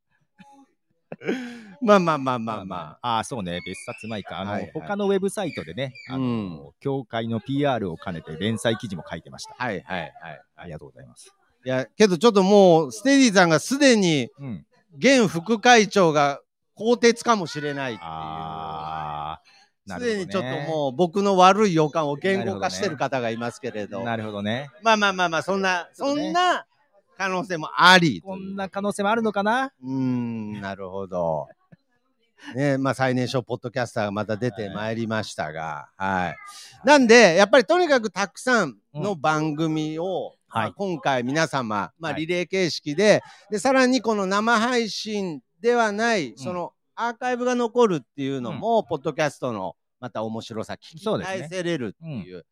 [1.81, 3.15] まあまあまあまあまあ。
[3.15, 4.39] ああ、そうね、別冊前か。
[4.39, 9.55] あの、はいはい他のウェブサイトでね、あの、協会の PR を兼ねて連載記事も書いてました。
[9.57, 10.11] はいはいはい。
[10.55, 11.33] ありがとうございます。
[11.65, 14.65] いや、けどちょっともう、ステディさんがすでにうん。
[14.97, 16.41] 現副会長が
[16.75, 18.09] 更迭かもしれないっていう。
[18.09, 19.39] あ
[19.87, 20.13] するほど、ね。
[20.15, 24.03] でにちょっともう僕の悪い予感を言語化してる方がいますけれど。
[24.03, 24.69] なるほどね。
[24.81, 26.65] まあまあまあまあ、そんな、そんな
[27.17, 28.21] 可能性もあり。
[28.21, 29.71] こんな可能性もあるのかな？
[29.83, 31.47] うーん、なるほど。
[32.55, 36.35] ねまあ最年少ポッドキャスターがまた出てまいりましたが、はい。
[36.83, 43.21] なんで、やっぱりとにかくたくさんの番組を、まあはい今回皆様、まあはいリレー形式で、
[43.51, 52.45] で、さらにこの生配信ではない、そのアーカイブが残るっていうのも、ポッドキャストのまた面白さ、聞き返せれるっていう。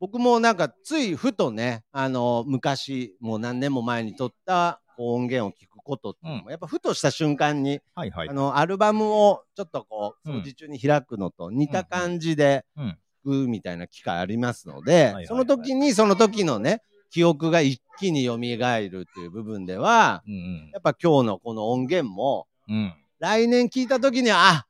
[0.00, 8.32] 僕もなんかついふとね、あの、昔、もう何年も前に撮った音源を聞くことっていうのも、やっぱふとした瞬間に、はいはいあ。
[8.32, 12.98] の、アルバムをちょっとこう、うん掃除中に開くのと似た感じでうん。
[13.26, 22.76] 聞くみたいな機会ありますのはいではい、その時にその時のね、記憶が一気に蘇るっていう部分では、うんやっぱ今日のこの音源も、うん。
[22.76, 22.94] うん。
[23.18, 24.66] 来年聞いた時には、あ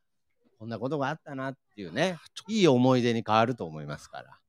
[0.58, 4.39] こんなことがあったなっていうね、いい思い出に変わると思いますから。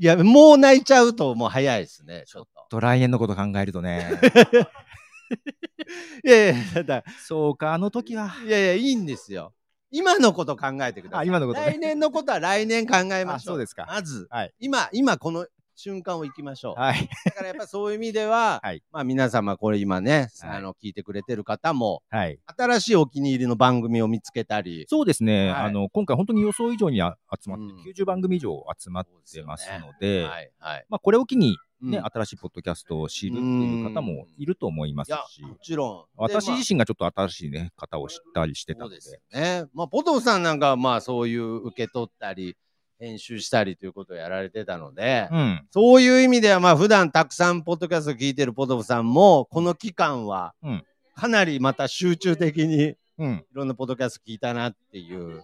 [0.00, 2.66] いや、もう泣いちゃうともう早いですね、ちょっと。
[2.70, 4.08] と来年のこと考えるとね。
[6.24, 8.32] いやいや、だそうか、あの時は。
[8.46, 9.52] いやいや、いいんですよ。
[9.90, 11.26] 今のこと考えてくださあ、い。
[11.26, 11.66] 今のことね。
[11.66, 13.54] 来年のことは来年考えまあ、しょう。
[13.54, 13.86] そうですか。
[13.88, 15.46] まず、はい今、今この
[15.78, 16.80] 瞬間を生きましょう。
[16.80, 17.08] はい。
[17.24, 22.38] だからやっぱそういう意味では、 はいまあ皆様これ今ね、はいあの聞いてくれてる方も、はい。
[22.46, 25.50] 新しいお気に入りの番組を見つけたり、そうですね。
[25.50, 30.86] はいあの、今回本当に予想以上にあ集まって、うん90番組以上集まってますので、はいはい。
[30.88, 36.04] まあ、これを機にうんね、新しいポッドキャストを知るっていう方もいると思いますし、もちろん。
[36.16, 39.70] 私自身がちょっと新しいね、方を知ったりしてたので、そうですよね。
[39.74, 42.56] まあ、ポトフさんなんかはまあそういう受け取ったり、
[42.98, 45.66] 編集したりということをやられてたので、うん。
[45.70, 50.84] そういう意味ではまあ普段たくさんポッドキャスト聞いてるポトフさんも、この期間はうん、
[51.14, 53.44] かなりまた集中的にいうん。
[53.52, 55.42] ろんなポッドキャスト聞いたなっていう。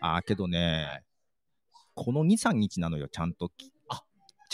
[0.00, 1.02] ああ、けどね、
[1.94, 3.72] この2、3日なのよ、ちゃんとき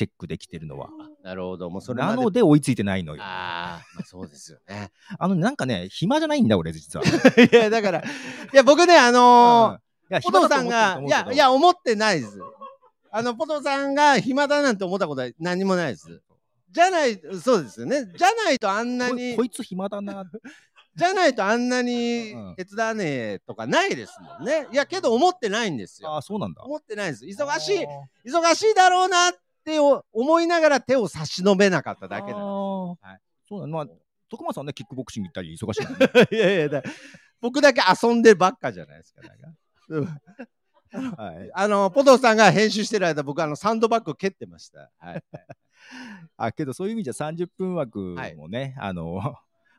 [0.00, 0.88] チェックできてるのは。
[1.22, 1.68] なるほど。
[1.68, 2.00] もうそれ。
[2.02, 3.22] なので追いついてないのよ。
[3.22, 4.90] ああ、まあ、そうですよね。
[5.18, 7.04] あの、なんかね、暇じゃないんだ、俺、実は。
[7.36, 8.02] いや、だから、い
[8.54, 12.38] や、僕ね、あのーいやポトフさんが、いや、いや、お思ってないです。
[13.10, 16.20] あの、ポトフさんが暇だなんて思ったことは何もないです。
[16.70, 18.06] じゃない、そうですよね。
[18.16, 20.24] じゃないとあんなにこ、いつ暇だな。
[20.94, 24.66] じゃないとあんなにうん手伝わねえとかないですもんね。
[24.72, 26.10] いや、けど思ってないんですよ。
[26.10, 26.62] ああ、そうなんだ。
[26.62, 27.24] 思ってないです。
[27.24, 27.88] 忙しいあ、
[28.24, 29.32] 忙しいだろうなっ
[29.64, 33.72] てお思いながら手を差し伸べなかったーだけなんあーはいそうなの。
[33.72, 33.86] まあ、
[34.28, 36.26] 徳間さんね、キックボクシング行ったり忙しいね。
[36.28, 36.28] で。
[36.36, 36.82] いやいやだ、
[37.40, 39.22] 僕だけ遊んでばっかじゃないですか。
[39.22, 39.56] なんかうん
[41.16, 41.50] はい。
[41.54, 44.90] あの、ポトフさんが編集してる間、僕、あの、サンドバッグ蹴ってました。
[44.98, 45.24] はい。
[46.36, 49.34] あ、けどそういう意味じゃ30分枠もね、あの、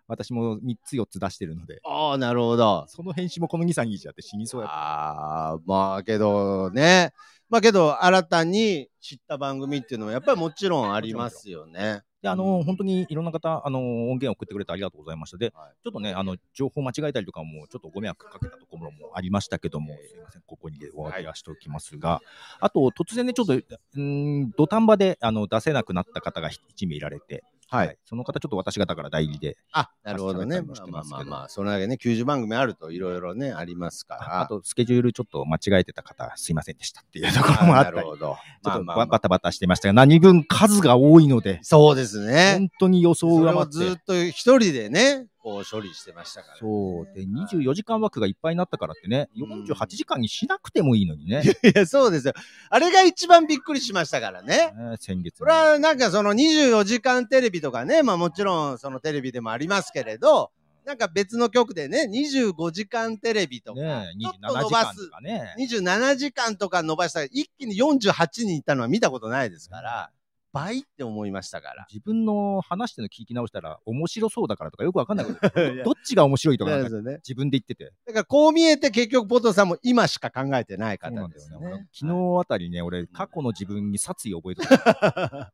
[0.08, 2.86] 私も3つ4つ出してるので、ああ、なるほど。
[2.88, 4.68] その編集もこの2、3日やって死にそうや。
[4.68, 7.14] ああ、まあけどね。
[7.50, 12.04] まあけど、新たに知った番組っていうのはやっぱりもちろんありますよね。
[12.22, 15.38] で、あの、本当にいろんな方、あの、音源を送ってくれてありがとうございました。
[15.38, 22.22] で、はいちょっとね、あの、情報間違えたりとかも、ちょっとご迷惑かけたところもありましたけども、すいません、ここにお詫びはしておきますが、
[22.60, 27.98] あと、突然ね、ちょっと、うーん、土壇場で、あの、出せなくなった方が1名いられて、はい。
[28.04, 30.62] その方、ちょっと私方から代理で、あ、なるほどね。
[30.62, 34.42] ますけどまあまあまあ、それだけね、90番組あるといろいろね、ありますから。
[34.42, 38.32] あと、スケジュールちょっと間違えてた方、すいませんでしたっていうところもあったり、なるほど。
[38.34, 42.56] っまあとまあまあバタバタしてましたが、何分数が多いので、そうですね。
[42.58, 43.62] 本当に予想上回って。
[43.62, 46.58] をずっと一人でね、こう処理してましたから。
[46.58, 47.06] そう。
[47.16, 51.42] で、24時間枠がいっぱいになったからってね、うん48時間にしなくてもいいのにね。
[51.64, 52.34] いや、そうですよ。
[52.70, 54.72] あれが一番びっくりしましたからね。
[54.78, 60.52] ね先月そね、れはなんかその24時間テレビとかね、まあもちろんそのテレビでもありますけれど、
[60.86, 65.56] なんか別の局でね、25時間テレビとか、ねちょっと27伸ばす時間と、かね。
[65.60, 70.12] 27時間とか伸ばしたら一気に48人いったのは見たことないですから、
[70.54, 71.88] 倍って思いましたから。
[71.90, 76.84] 自分の話してるの聞き直したら面白そうだからとかよくわかんないこと いやどっちが面白いとかね。
[77.18, 77.94] 自分で言ってて。
[78.06, 80.98] だからこう見えて結局ポトさんも今しか考えてない。
[80.98, 81.58] 方ですね。
[81.58, 85.54] 俺昨日あたりね、俺、過去の自分に殺意を覚えてた。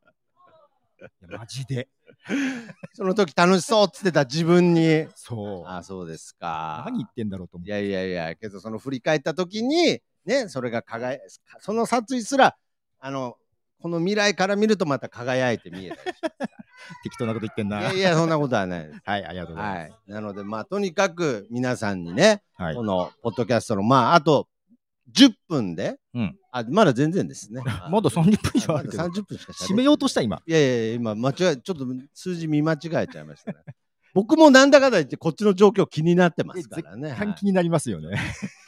[1.28, 1.88] いやマジで。
[2.94, 5.06] その時楽しそうっつってた自分に。
[5.14, 5.68] そう。
[5.68, 6.82] あそうですか。
[6.86, 7.70] 何言ってんだろうと思って。
[7.70, 11.20] いやいやいや、けどその振り返った時に、ね、それが輝い、
[11.60, 12.56] その殺意すら、
[13.00, 13.36] あの、
[13.80, 16.20] この未来から見るとまた輝いて見えたりし
[17.04, 17.80] 適当なこと言ってんな。
[17.80, 19.00] いやいや、そんなことはないです。
[19.04, 20.00] はい、ありがとうございはます。
[20.08, 20.12] い。
[20.12, 22.74] なので、まあ、とにかく皆さんにね、はい。
[22.74, 24.48] このポッドキャストの、まあ、あと
[25.14, 27.62] 10分で、うんあ、まだ全然ですね。
[27.90, 30.42] まだ30分以上あるけどまだ、30分しか締めようとした今。
[30.46, 33.58] いやいやいや、今、間違え、ちょっと数字見間違えちゃいましたね。
[34.14, 37.10] 僕もなんだかんだ言って、こっちの状況気になってますからね。
[37.10, 38.18] はい換気になりますよね。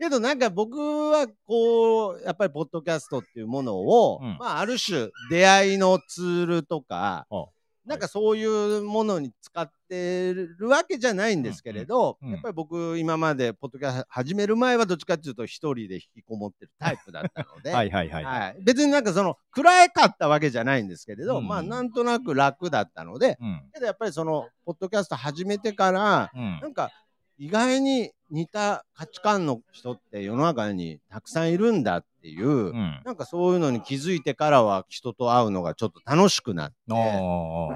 [0.00, 7.44] けどなんか僕はこうやっぱりポッドキャストっていうものを、うんまあある種出会いのツールとかあ
[7.84, 18.24] なんかそういうものに使ってるわけじゃないんですけれど、やっぱり僕今までポッドキャスト始める前はどっちかっていうと一人で引きこもってるタイプだったので、はいはいはい。
[18.24, 18.56] はい。
[18.62, 21.48] 別になんかその暗かったわけじゃないんですけれど、うん。
[21.48, 23.62] まあなんとなく楽だったのでうん。
[23.72, 26.60] けどやっぱりそのポッドキャスト始めてからうん。
[26.60, 26.90] なんか
[27.38, 33.00] 意外に似た価値観の人って世の中にたくさんいるんだっていう、うん。
[33.04, 36.76] なんかそういうのに気づいてからは人と会うのがちょっと楽しくなって。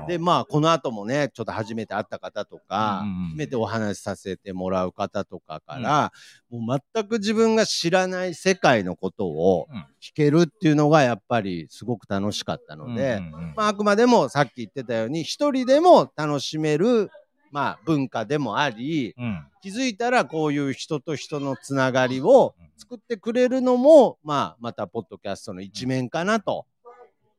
[0.08, 6.12] でまあこの後もねちょっと初めて会った方とか、うんうんうん初めてお話しさせてもらう方とかから、
[6.50, 17.10] もう全く自分が知らない世界のことをうん聞けるっていうのがやっぱりすごく楽しかったので、うんうんうんまあ、あくまでもさっき言ってたように一人でも楽しめる、
[17.54, 19.46] まあ、文化でもありうん。
[19.62, 26.66] 気づいたらこういう人と人のつながりを作ってくれるのも、まあ、またポッドキャストの一面かなと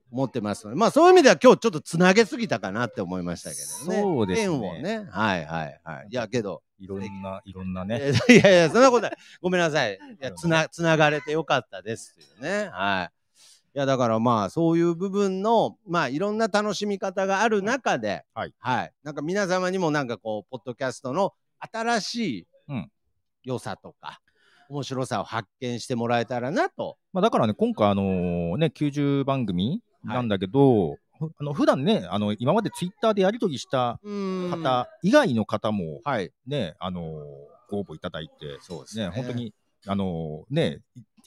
[0.10, 4.01] 思ってますので、まあ、そういう意味では今日ちょっとつなげすぎたかなって思いましたけどね。
[4.01, 5.08] そうですね縁をね。
[5.12, 6.08] はいはいはい。
[6.10, 8.13] いやけど、いろんな、いろんなね。
[8.30, 9.12] いやいやそんなことない。
[9.41, 9.95] ごめんなさい。
[9.95, 12.69] いや、つな、つながれてよかったですっていうね。
[12.71, 13.25] はい。
[13.76, 18.54] いや、だからまあ、そういう部分の、まあ、いろんな楽しみ方がある中で、はい。
[18.58, 18.94] はい。
[19.04, 22.92] なんか皆様にもなんかこう、ポッドキャストの新しいうん
[23.44, 24.22] 良さとか、
[24.70, 26.98] 面白さを発見してもらえたらなと。
[27.12, 36.32] まあ、だからね、今回、あのね、90番組なんだけど、あの普段ね、あの今までツイッターでやり取りした方以外の方もはい。
[36.48, 37.02] ね、あの
[37.70, 39.32] ご応募いただいて、そうですね、本当。
[39.34, 39.54] に、
[39.86, 40.80] あのね、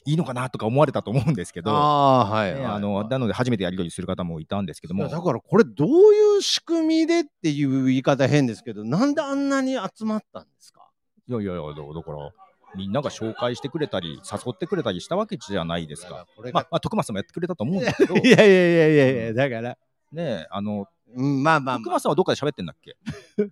[0.05, 10.89] いいいのかなとか思われたと思うんですけど、あはい、あのなので初めてやり取りする方もいたんですけどもだからこれどういう仕組みでっていう言い方変ですけど、なんであんなに集まったんですか？
[11.27, 12.31] いやいやいや、だだから、
[12.75, 16.25] みんなが紹介してくれたり、誘ってくれたりしたわけじゃないですか。
[16.53, 19.77] まあ、まあ、徳松さんもやってくれたと思うんだけど、いやいやいやいやいや、だから。
[20.11, 22.97] ねあの、うん、まあまあま徳松さんはどっかで喋ってんだっけ？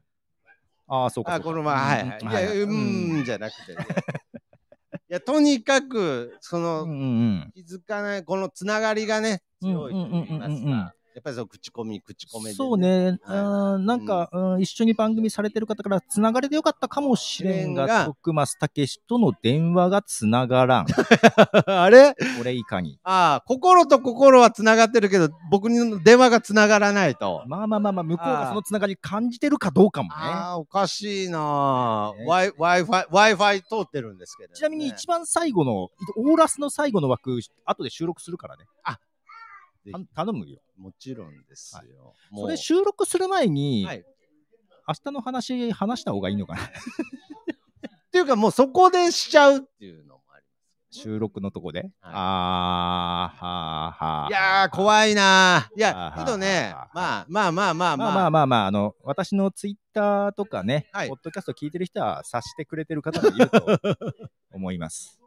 [0.90, 1.36] ああ、そうあ。
[1.36, 1.56] あ、かそうか。
[1.56, 2.44] このまま、はいはい。
[2.46, 3.86] いや、ううんん、じゃなくてね。
[5.10, 6.94] いや、とにかく、その、うんう
[7.46, 10.97] ん気づかない、このつながりがね、うん強いと言いますか。
[11.18, 12.78] やっぱりその口コミ、口コミで、そう。
[12.78, 20.86] ね、はいうんなんか、うん一緒に番組されてる方からつながれてよかったかもしれんが、が徳松武史との電話がつながらん。
[21.66, 22.14] あれ？
[22.38, 23.00] これいかに。
[23.04, 27.42] ああ、心と心はつながってるけど、僕に電話がつながらないと。
[27.48, 30.16] まあまあまあまあ、向こうがそのつながり感じてるかどうかもね。
[30.18, 34.56] ああ、おかしいなね Wi- Wi-Fi、Wi-Fi 通ってるんですけど、ね。
[34.56, 38.66] ちなみに一番最後の、オーラスの最後の枠、後で収録するからね。
[38.66, 39.00] ぜひた
[40.16, 40.60] 頼むよ。
[40.78, 41.80] もちろんですよ。
[42.32, 44.04] はいそれ収録する前に、はい。
[44.88, 46.62] 明日の話、話した方がいいのかな？
[46.68, 46.70] っ
[48.12, 50.46] ていうか、もうそこでしちゃうっていうのもあり
[50.92, 51.82] 収録のとこで？
[51.82, 54.30] はいあー、はーはー。
[54.30, 55.80] いやー、怖いなー。
[55.80, 58.26] いはやは、けどねは、まあまあまあまあまあままあ。
[58.28, 63.80] あまあまあ、あの、私のツイッターとかね、はいポッドキャスト聞いてる人は察してくれてる方もいると
[64.52, 65.20] 思います。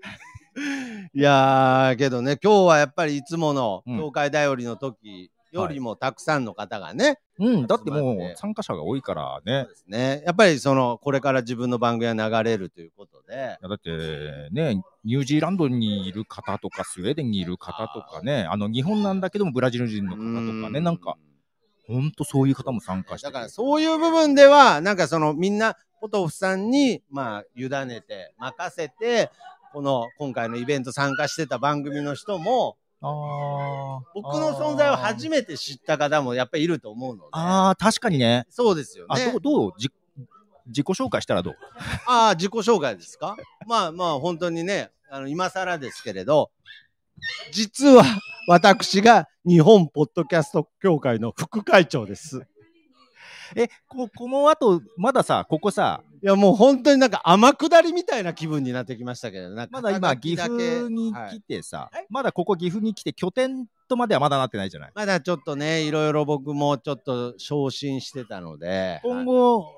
[1.14, 3.96] いやー、けどね、今日はやっぱりいつものうん。
[3.96, 9.64] 東海だよりの時よりもたくさんの方がね、うん、だってもう参加者が多いからそうね。
[9.64, 10.22] ですね。
[10.26, 20.22] やっぱりその、これから自分の番組が流れるということで、いやだってね、ニュージーランドにいる方とか、スウェーデンにいる方とかね、あの日本なんだけどもブラジル人の方と
[20.62, 21.16] かね、うなんか、
[21.86, 23.26] ほんとそういう方も参加して。
[23.26, 29.30] だからそういう部分では、なんかそのみんな、ポトフさんに、まあ、委ねて、任せて、
[29.72, 38.46] この今回のイベント参加してた番組の人も、あー僕の存在を初めて知った方もやっぱりいると思うので、あー、確かにね。
[38.50, 39.40] そうですよあ、ねどう、。
[39.40, 39.72] どう？
[39.78, 39.90] じ
[40.66, 41.56] 自己紹介したらどう？
[42.06, 43.36] ああ、自己紹介ですか？
[43.66, 46.50] まあまあ、本当にね、あの、今更ですけれど、
[47.52, 48.04] 実は
[48.48, 52.46] 私が日本ポッドキャスト協会の副会長です。
[53.56, 64.92] え、ここの後、まださ、ここさ、いや、もう本当になんか天下りみたいな気分になってきましたけど、なんかまだ今、岐阜にはい来てさ、はいまだここ岐阜に来て拠点とまではまだなってないじゃない？
[64.94, 69.74] まだちょっとね、いろいろ僕もちょっと昇進してたので、今はい後、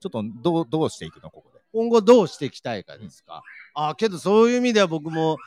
[0.00, 1.60] ちょっとどうどうしていくの、ここで？
[1.72, 3.42] 今後どうしていきたいかですか？
[3.74, 5.38] ああ、けどそういう意味では僕も、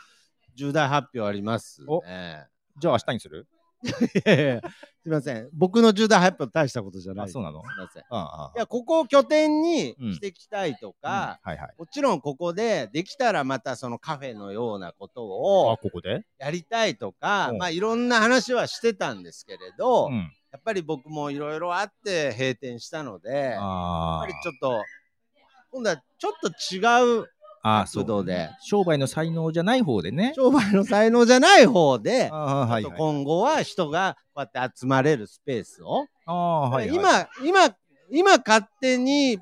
[0.55, 2.45] 重大発表あります、おね。
[2.79, 3.47] じゃあ明日にする？
[4.15, 4.61] いやいや
[5.03, 5.49] すいません。
[5.53, 7.25] 僕の重大発表大したことじゃない。
[7.25, 7.61] あそうなの？
[7.61, 8.01] すいません。
[8.03, 11.75] いあああや、ここを拠点にうんしていきたいとか、はいはい。
[11.77, 15.25] もちろんここでできたらまたそのカフェのようなことあ、
[15.73, 16.25] をここで？
[16.37, 20.31] やりたいとか、うんまあいろんな話はしてたんですけれど、うん。
[20.51, 24.83] やっぱり僕もいろいろあって閉店したので、やっあぱりちょっと、
[25.71, 27.27] 今度はちょっと違う
[27.65, 30.33] ああ、そうで、商売の才能じゃない方でね。
[30.35, 37.75] 商売の才能じゃない方で、今後は人がこうやって集まれるスペースを、はい、はい。、今、今、
[38.11, 39.39] 今勝手に、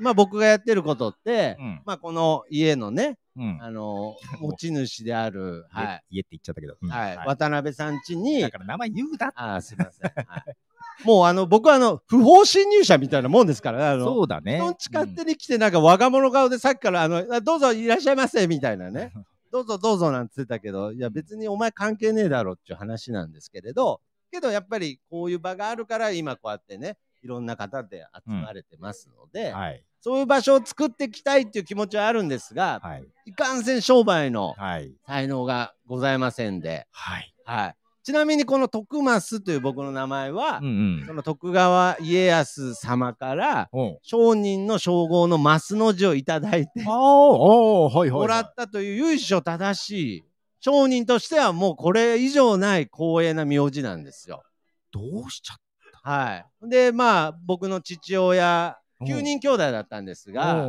[0.00, 1.82] まあ僕がやってることって、うん。
[1.84, 3.58] まあこの家のね、うん。
[3.60, 6.76] あの、 持ち主である、はい、家って言っちゃったけど。
[6.80, 10.10] うんはい、渡辺さん家にだ、から名前言うだあーすいません。
[10.26, 10.56] はい、
[11.04, 14.60] もうあの、僕はあの、不法侵入者みたいなもんですからね、あの、そうだね。
[14.78, 19.12] ち勝手に来て、なんか我が物顔でさっきから、あの、あどうぞいらっしゃいませ、みたいなね。
[19.52, 29.82] どうぞどうぞなんて言ってたけど、いや別にお前関係ねえだろっていう話なんですけれど、けどやっぱりこういう場があるから今こうやってね、いろんな方で集まれてますので、はい。
[30.00, 33.04] そういう場所を作っていきたいっていう気持ちはあるんですが、はい。
[33.24, 34.94] いかんせん商売のはい。
[35.06, 37.34] 才能がございませんで、はい。
[37.44, 37.76] はい。
[38.06, 40.68] ちなみにこの徳増という僕の名前は、うんう
[41.02, 41.04] ん。
[41.08, 43.68] その徳川家康様から
[44.02, 46.84] 商人の称号の増の字をいただいて。
[46.84, 50.24] もらったという由緒正しい
[50.60, 54.44] 商人としてはもうこれ以上ない光栄な名字なんですよ。
[54.92, 55.56] どうしちゃっ
[56.04, 56.68] はい。
[56.70, 60.68] でまあ僕の父親た9人兄弟だったんですが、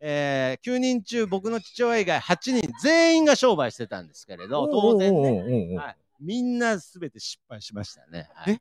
[0.00, 5.76] えー9人中僕の父親以外8人全員が商売してたんですけれど当然ね、
[6.20, 8.28] みんな全て失敗しましたね。
[8.34, 8.54] はい。
[8.54, 8.60] え？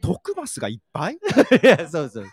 [0.00, 1.14] 徳マスがいっぱい？
[1.62, 2.26] いやそうそう。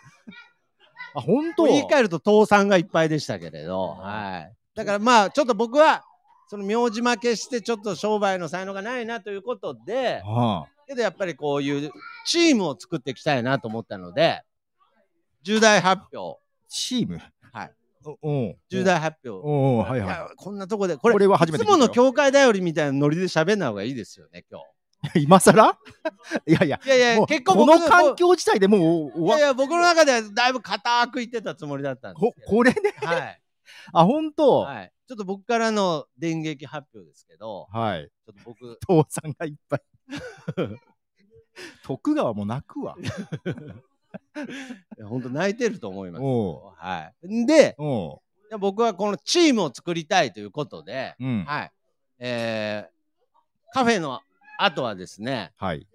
[1.14, 1.64] あ、本当？
[1.66, 4.56] 言い換えると倒産がいっぱいでしたけれど、はい。
[4.74, 6.04] だからまあちょっと僕は
[6.48, 11.90] その名字負けしてちょっと商売の才能がないなということで、ああけどやっぱりこういう
[12.26, 14.42] チームを作っていきたいなと思ったので、
[15.42, 17.20] 重大発表、チーム？
[17.52, 17.72] はい。
[18.68, 19.90] 重大発表。
[19.90, 24.60] はいはいやこんなとこで、ここれ、れは初めて聞いつもの協会だよりみたいなノリで喋んない方がいいですよね、今
[25.14, 25.78] 今更？
[26.46, 26.86] いやいや、日。
[26.86, 32.32] いやいや、結構こ僕の環境自体でもういやいや、僕の中ではだいぶ固く言ってたつもりだったんですこ。
[32.46, 33.40] これね、はい。
[33.92, 34.60] あ、本当？
[34.60, 34.92] はい。
[35.08, 38.08] ちょっと僕からの電撃発表ですけど、はい。
[38.24, 39.82] ちょっと僕、父さんがいっぱい。
[41.84, 42.96] 徳川も泣くわ。
[45.04, 46.24] 本当泣いてると思います。
[46.76, 47.46] はい。
[47.46, 47.76] で、
[48.58, 51.44] 僕はこのチームを作りたいということで、うん。
[51.44, 51.72] はい。
[52.18, 54.20] えー、カフェの
[54.58, 55.86] 後はですね、はい。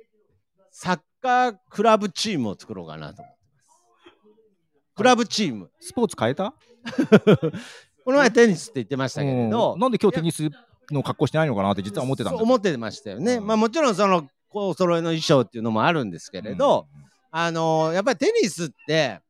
[0.72, 3.74] サッカークラブチームを作ろうかなと思ってま
[4.12, 4.96] す。
[4.96, 5.72] クラブチーム。
[5.80, 6.54] スポーツ変えた？
[8.06, 10.50] この前テニスって言ってましたけれうどん、なんで今日テニス
[10.92, 13.36] の格好してないのかなって実は思ってたん思ってましたよね。
[13.36, 16.88] うんまあもちろんその、お揃いの衣装っていうのもあるんですけれど、、
[17.32, 19.22] あのーやっぱりテニスって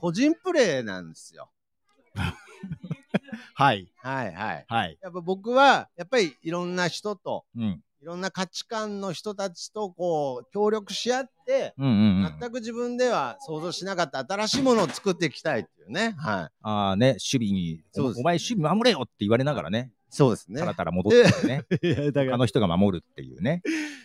[0.00, 1.50] 個人プレーなんですよ。
[3.54, 3.92] はい。
[4.02, 4.64] はいはい。
[4.68, 4.98] はい。
[5.02, 7.82] やっぱ僕はやっぱりいろんな人とうん。
[8.02, 12.36] いろんな価値観の人たちとこう協力し合って、うんうんうん。
[12.38, 16.14] 全く自分では想像しなかった新しいものを作っていきたいっていうね。
[16.18, 16.50] はい。
[16.62, 21.64] ああね、守備に、そうですお前守備守れよって言われながらね、そうですねたらたら戻ってきてね、
[22.14, 23.62] 他の人が守るっていうね。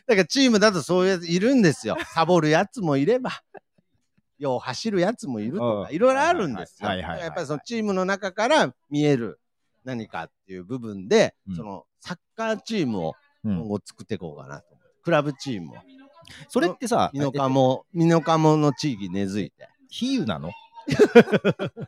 [0.07, 1.95] だからチームだとそういうやついるんですよ。
[2.13, 3.31] サボるやつもいれば、
[4.37, 6.91] よう走るやつもいるとか、うんいろいろあるんですよ。
[6.93, 9.39] やっぱりそのチームの中から見える
[9.85, 15.03] 何かっていう部分で、うんそのサッカーチームをうん、今後作っていこうかなと思う。
[15.03, 15.75] クラブチームを。
[16.47, 19.67] それってさ、ミノカモ、ミノカモの地域根付いて。
[19.89, 20.51] 比喩なの？
[20.87, 21.69] 本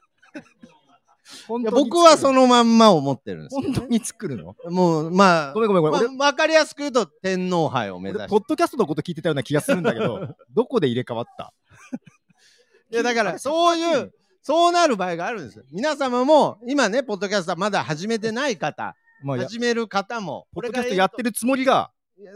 [1.62, 4.56] いや僕はその、のまんま思ってるんですよ、本当に作るの？
[4.70, 6.00] もう、まあ、ごめんごめんごめん。
[6.02, 8.30] 俺まあ、わかりやすく言うと天皇杯を目指俺、して。
[8.32, 11.54] ポッドキャストのこと聞いてたような気がするんだけど、 どこで入れ替わった？
[12.92, 15.64] いやだからそういう、そうなる場合があるんですよ。
[15.72, 21.92] 皆様も今ね、ポッドキャストまだ始めてない方、まあ、や始める方も、ポッドキャストやってるつもりが、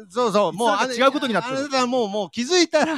[0.10, 1.58] そうそう、もういつだか違うことになってる。
[1.58, 2.96] あなたはもうもう気づいたら、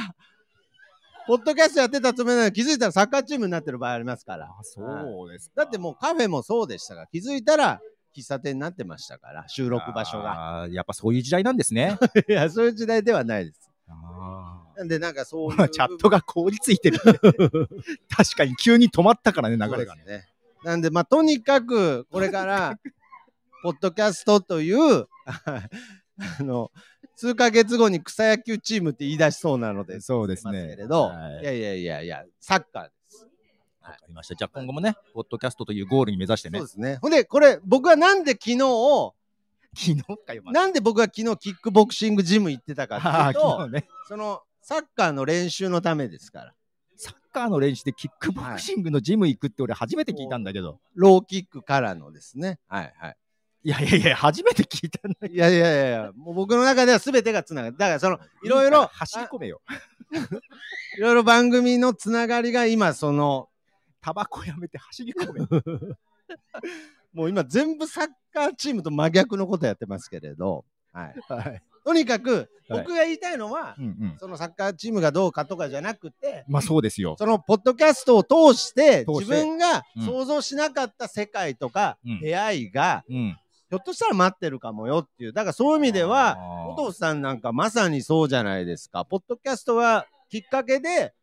[1.26, 4.46] ポッドキャストやってたつもりなのに気づいたらサッカーチームになってる場合ありますから。
[4.46, 7.80] あそうですだってもうカフェもそうでしたから、気づいたら
[8.16, 10.66] 喫茶店になってましたから、収録場所が。
[10.68, 10.68] が。
[10.70, 11.98] やっぱそういう時代なんですね。
[12.28, 13.70] いや、そういう時代ではないです。
[13.88, 15.58] あなんでなんかそういう。
[15.58, 16.98] ー チャットが凍りついてる、
[18.08, 20.04] 確かに急に止まったからね、流れがね。
[20.04, 20.28] ね。
[20.64, 22.78] なんで、まあ、とにかく、これから、
[23.62, 26.70] ポッドキャストという、あの、
[27.20, 30.68] 数ヶ月後に草野球チームって言い出しそうなので、そうですね。
[30.70, 33.28] けれど、はいいやいやいやいや、サッカーです。
[33.82, 34.34] わかりました。
[34.36, 36.66] じゃあ今後もね、ポッドキャストというゴールに目指してねそう。
[36.66, 36.98] ですね。
[37.02, 38.58] ほんで、これ、僕はなんで昨日、
[39.76, 43.86] 昨日かよ、まなんで僕が昨日キックボクシングジム行ってたかってあいうと、ね。
[44.08, 46.54] そのサッカーの練習のためですから。
[46.96, 50.80] サッカーの練習でキックボクシングのジム行くって俺初めて聞いたんだけど。
[50.94, 52.58] ローキックからのですね。
[52.66, 53.16] はいはい。
[53.62, 55.34] いやいやいや、初めて聞いたんだけど。
[55.34, 57.76] いやいやいやもう僕の中では全てがつながる。
[57.76, 59.60] だからその、いろいろ、走り込めよ。
[60.96, 63.48] いろいろ番組のつながりが今その、
[64.00, 65.40] タバコやめて走り込め。
[67.12, 71.14] もう今全部サッカーチームと真逆のことやってますけれど、はい。
[71.28, 71.62] はい。
[71.84, 74.16] とにかく、はい僕が言いたいのは、うんうん。
[74.20, 77.16] そのサッカーチームがどうかとかじゃなくて、まあそうですよ。
[77.18, 83.36] そのポッドキャストを通して自分がうん想像しなかった世界とかうん出会いがうん。
[83.70, 85.32] ひょっとしたら待ってるかもよっていう。
[85.32, 86.36] だからそういう意味では
[86.68, 89.04] お父さんなんかまさにそうじゃないですか。
[89.04, 91.14] ポッドキャストはきっかけで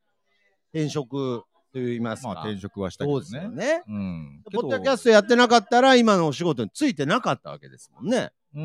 [0.74, 1.44] 転職
[1.74, 3.66] といいますか、まあ転職はしたけどそうですよね。
[3.66, 4.42] ねうん。
[4.54, 8.32] ポッドキャストやってなかったら今のお仕事についてなかったわけですもんね。
[8.56, 8.62] うー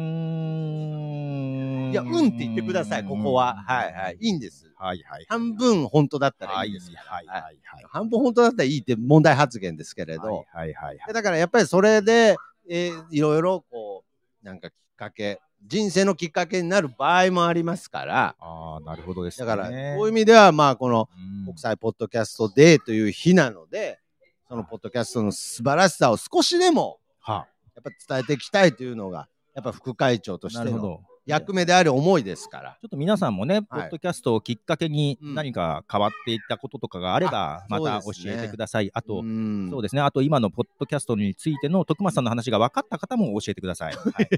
[1.89, 1.91] ん。
[1.91, 3.57] いやうんって言ってくださいここは。
[3.67, 4.19] はいはい。
[4.21, 4.73] いいんです。
[4.79, 5.27] はいはい。
[5.29, 7.59] 半分本当だったらはいいいですはいはいはい。
[7.89, 11.13] 半分本当だったらいいって問題発言ですけれど、はいはいはいはい。
[11.13, 12.37] だからやっぱりそれで、
[12.69, 14.05] えーいろいろこ
[14.43, 19.47] うなんかきっかけ人生のきっかけになる場合もありますからああ、なるほどですね。
[19.47, 24.01] だからこういう意味ではまあこのうん国際ポッドキャストデーという日なので
[24.49, 31.01] そのポッドキャストの素晴らしさを少しでもはやっぱ伝えていきたいというのがやっぱ副会長としてのなるほど。
[31.27, 32.79] 役目であり思いですから。
[32.81, 35.35] ちょっと皆さんもね、ポッドキャストをきっかけにうん。
[35.35, 38.91] 何か変わっていったこととかがあれば、あまた教えてください。
[38.93, 39.69] あと、うん。
[39.71, 43.95] そうですね、あと今のポッドキャストについての徳松さんの話が分かった方も教えてください。
[43.95, 44.29] はい、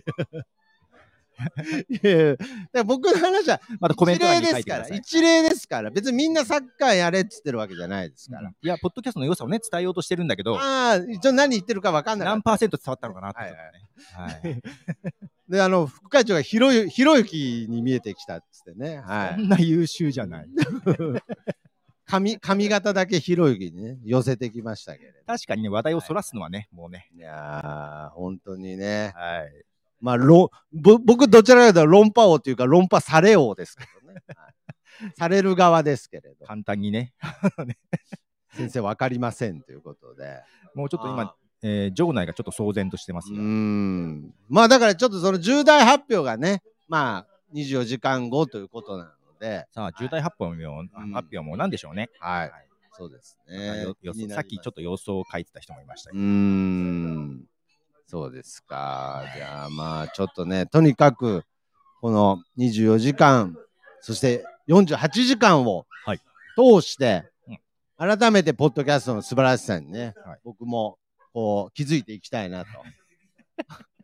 [1.89, 2.37] いやい
[2.72, 4.85] や僕の話はまたコメント欄に一例ですから書い。
[4.85, 4.99] てください。
[4.99, 8.51] 一例ですから別にみんなサッカーやれっつってるわけじゃないですから。
[8.51, 13.53] いや、ポッドキャストの良さをね、伝えようとしてるんだけど、ああ一応何言ってるか分かんない何パーセント伝わったのかなって、はい。
[13.53, 14.62] はい
[15.49, 20.49] であの副会長がひろゆひろゆきに見えてきたっつってね、はい、そんな優秀じゃない。
[22.07, 27.11] 髪髪型だけひろゆきにね寄せてきましたけれど確かにね、話題をそらすのはね、もうね。
[27.14, 29.12] いやー本当にね。
[29.16, 29.64] はい。
[30.01, 34.49] まあろぼ僕どちらかというと論破王というか論破され王ですけどね、は
[35.09, 35.12] い。
[35.16, 36.47] される側ですけれど。
[36.47, 37.14] 簡単にね。
[38.53, 40.42] 先生分かりませんということで。
[40.74, 41.36] もうちょっと今あ、
[41.67, 43.37] えー場内がちょっと騒然としてますう。
[43.37, 44.35] ん。
[44.51, 49.11] まあだからちょっとその重大発表がねまあ24時間後ということなの
[49.41, 49.67] で。
[49.73, 52.11] さあ、重大発表も、ん発表も何でしょうね。
[52.21, 52.53] はい。
[52.93, 53.87] そうですね。
[54.29, 56.21] さっきちょっと予想を書いてた人もいましたけう。
[56.21, 57.45] ん。
[58.07, 59.25] そうですか。
[59.35, 61.45] じゃあまあちょっとねとにかく
[62.01, 63.57] この24時間
[64.01, 66.21] そして48時間をはい。
[66.57, 67.59] 通して、うん。
[67.97, 70.41] 改めてポッドキャストの素晴らしさにね、はい。
[70.45, 70.99] 僕も
[71.35, 72.70] こう気づいていきたいなと。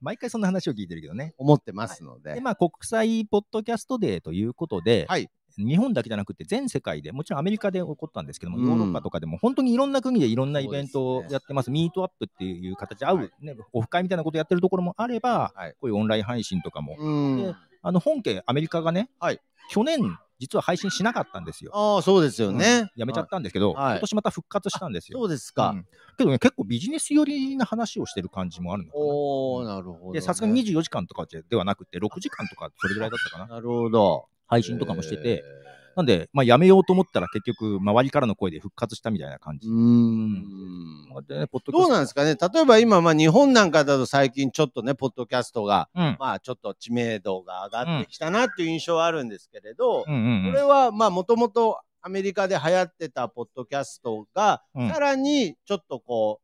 [0.00, 1.34] 毎回そんな話を聞いてるけどね。
[1.38, 5.28] 思ってますので、で、まあ、国際ポッドキャストデーということで、はい。
[5.58, 8.66] 日本だけじゃなくて全世界で、もちろんアメリカで起こったんですけども、うん。
[8.66, 11.70] ヨーロッパとかでも本当にいろんな国でいろんなイベントをやってます。
[11.70, 13.30] ミートアップっていう形で会う、はい。
[13.40, 15.72] ね、オフ会みたいなことやってるところもあれば、はい。
[15.72, 17.42] こういうオンライン配信とかも、うん。
[17.42, 19.40] であの本家アメリカがね、はい。
[19.70, 20.00] 去年
[20.38, 21.70] 実は配信しなかったんですよ。
[21.74, 22.90] ああそうですよね、うん。
[22.96, 23.92] やめちゃったんですけど、はい。
[23.92, 25.18] 今年また復活したんですよ。
[25.18, 25.86] そうですか、うん。
[26.18, 29.04] けどね、結構ビジネス寄りな話をしてる感じもあるのかな。
[29.04, 33.46] おおなるほど、ね、で、さすがに24時間とかではなくて、6時間とかそれぐらいだったかな。
[33.46, 34.26] なるほど。
[34.46, 39.66] 配信とかもしてて、えなんで、まあ、やめようと思ったら結局、周りからの声で復活したみたいな感じ。
[39.66, 39.74] ーう。
[39.74, 41.26] ーん。
[41.26, 41.82] でね、ポッドキャスト。
[41.82, 42.36] どうなんですかね？
[42.36, 46.16] 例えば今、まあ、日本なんかだと最近ちょっとね、ポッドキャストが、うん。
[46.20, 50.52] まあちょっと知名度が上がってきたなっていう印象はあるんですけれど、うんうんうん。
[50.52, 54.90] これはまあもともとアメリカで流行ってたポッドキャストが、うん。
[54.90, 56.40] さらにちょっとこ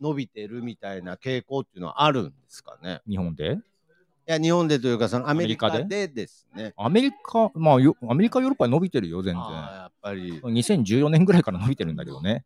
[0.00, 3.00] う、伸びてるみたいな傾向っていうのはあるんですかね？
[3.08, 3.52] 日本で？
[3.52, 3.56] い
[4.26, 6.08] や、日本でというか、そのアメリカで？
[6.08, 6.72] ですね。
[6.76, 9.42] アメリカ、まあよ、アメリカ、ヨーロッパは伸びてるよ、全然。
[9.42, 10.40] やっぱり。
[10.40, 12.44] 2014年ぐらいから伸びてるんだけどね。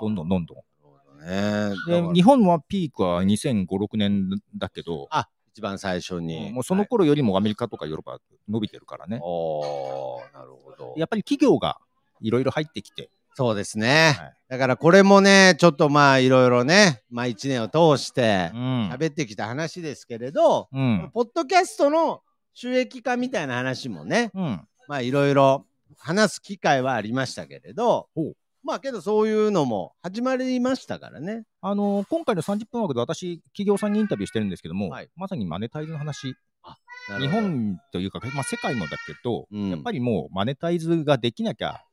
[0.00, 1.26] どんどんどんどん。
[1.26, 2.08] なるほどね。
[2.08, 6.52] で日本はピークは2005、6年だけど、あ、一番最初に。
[6.52, 9.18] もうその頃よりもアメリカとかヨーロッパは伸びてるからね。
[9.22, 10.94] おーなるほど。
[10.96, 11.78] やっぱり企業が
[12.20, 13.10] いろいろ入ってきて、
[13.40, 14.16] そうですね。
[14.18, 18.90] はいだからこれもね、ちょっとまあいろいろね、まあ一年を通してうん。
[18.90, 21.08] 喋ってきた話ですけれど、うん。
[21.14, 22.22] ポッドキャストの
[22.52, 24.60] 収益化みたいな話もね、うん。
[24.88, 25.66] まあいろいろ
[25.98, 28.08] 話す機会はありましたけれど
[28.64, 31.44] まあけどそういうのも始まりましたからね。
[31.60, 36.34] あの今回の30分枠で私、企業さんにインタビューしてるんですけども、はいまさにマネタイズの話、
[37.20, 41.84] 日本というか、まあ、世界もだけど、うんやっぱりもうマネタイズができなきゃ、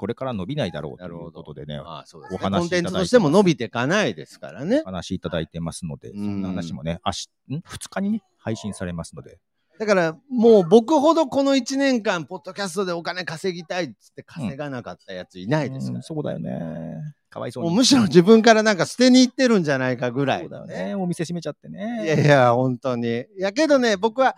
[0.00, 4.84] これから伸びないだろうというなるほどことでね、ああそうですねお話コンテンツとしても伸びていかないですからねお。
[4.86, 9.38] 話いただいてますので、そんな話もね、明日、ん ?2 日にね、配信されますので、
[9.78, 15.96] だからもう僕ほどこの1年間、ポッドキャストでお金稼ぎたいっつって稼がなかったやついないですから。
[15.96, 16.96] うんそうだよね。
[17.28, 17.68] かわいそうに。
[17.68, 20.94] もうむしろ自分からなんか捨てに行ってるんじゃないかぐらいそうだよのね。
[20.94, 22.04] お店閉めちゃってね。
[22.04, 23.08] いやいや、本当に。
[23.08, 24.34] いやけどね、僕は、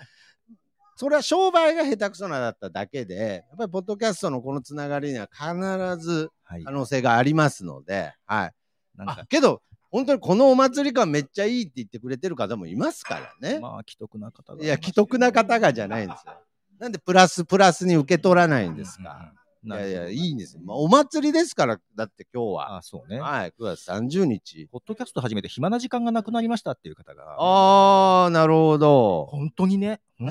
[1.03, 5.53] それは商売が下手くそなだっただけで、やっぱりポッドキャストのこのつながりには必
[5.99, 6.71] ずはい可。
[6.71, 8.53] 能性がありますので、はい。
[8.97, 13.59] なんか、あけど、本当にこのお祭り感めっちゃいいって言ってくれてる方もいますからね。
[13.59, 16.35] まあ、既得な方がいや、既得な方がじゃないんですよ。
[16.79, 19.33] なんでプラスプラスに受け取らないんですか。
[19.65, 20.63] いやいや、いいんですよ。
[20.65, 22.77] まあ、お祭りですから、だって今日は。
[22.79, 23.21] あそうね。
[23.21, 24.67] はい、9月30日。
[24.73, 29.27] ポッドキャスト始めて暇な時間がなくなりましたっていう方が、あー、なるほど。
[29.27, 30.25] 本当にね、 い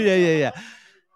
[0.00, 0.54] やいやいや、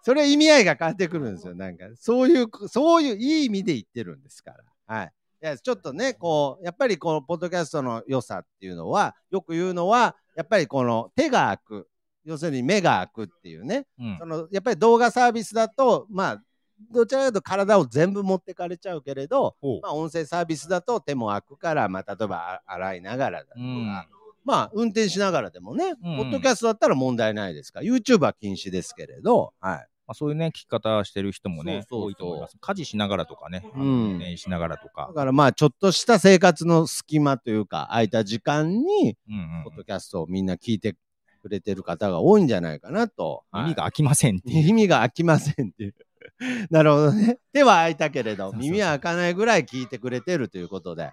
[0.03, 1.55] それは意味合いが変わってくるんですよ。
[1.55, 4.95] なんか、そういう、そういういい意味で言ってるんですから。
[4.95, 5.13] はい。
[5.43, 11.87] いや、ちょっとね、こう、やっぱりこのポッドキャストの良さっていうのは、よく言うのは、やっぱりこの手が開く。
[12.23, 13.87] 要するに目が開くっていうね。
[13.99, 16.43] うんそのやっぱり動画サービスだと、まあ、
[16.91, 24.05] どちらかというと体を全部持ってかれちゃうけれど、まあ、音声サービスだと手も開くから、まあ、例えばあ洗いながらだとか、うん
[24.43, 29.87] まあ、運転しながらでもね、うんポッドキャストだったら問題ないですから、YouTube は禁止ですけれど、はい。
[30.07, 32.57] まあ、そういうね、聞き方してる人もね、そう多いと思います。
[32.59, 35.13] 家事しながらとかね、運転しながらとかだ。
[35.13, 39.15] からまあ、ちょっとした生活の隙間というか、空いた時間に、
[39.63, 40.95] ポッドキャストをみんな聞いて
[41.41, 43.43] くれてる方が多いんじゃないかなと。
[43.51, 44.65] はい耳が開きませんっていう。
[44.65, 45.95] 耳が開きませんっていう。
[46.69, 47.37] なるほどね。
[47.53, 51.11] 手は開いたけれど、耳は開かないぐらい聞いてくれてるということで、うん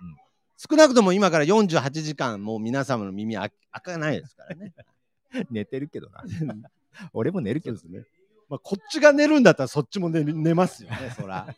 [0.61, 4.75] 少なくとも今から48時間、もう皆様の耳開開かないですからね。
[5.53, 6.25] 寝てるけどな。
[7.15, 8.05] 俺も寝るけどね。
[8.49, 11.55] まあ、こっちが寝るんだったらそっちも寝寝ますよね、そら。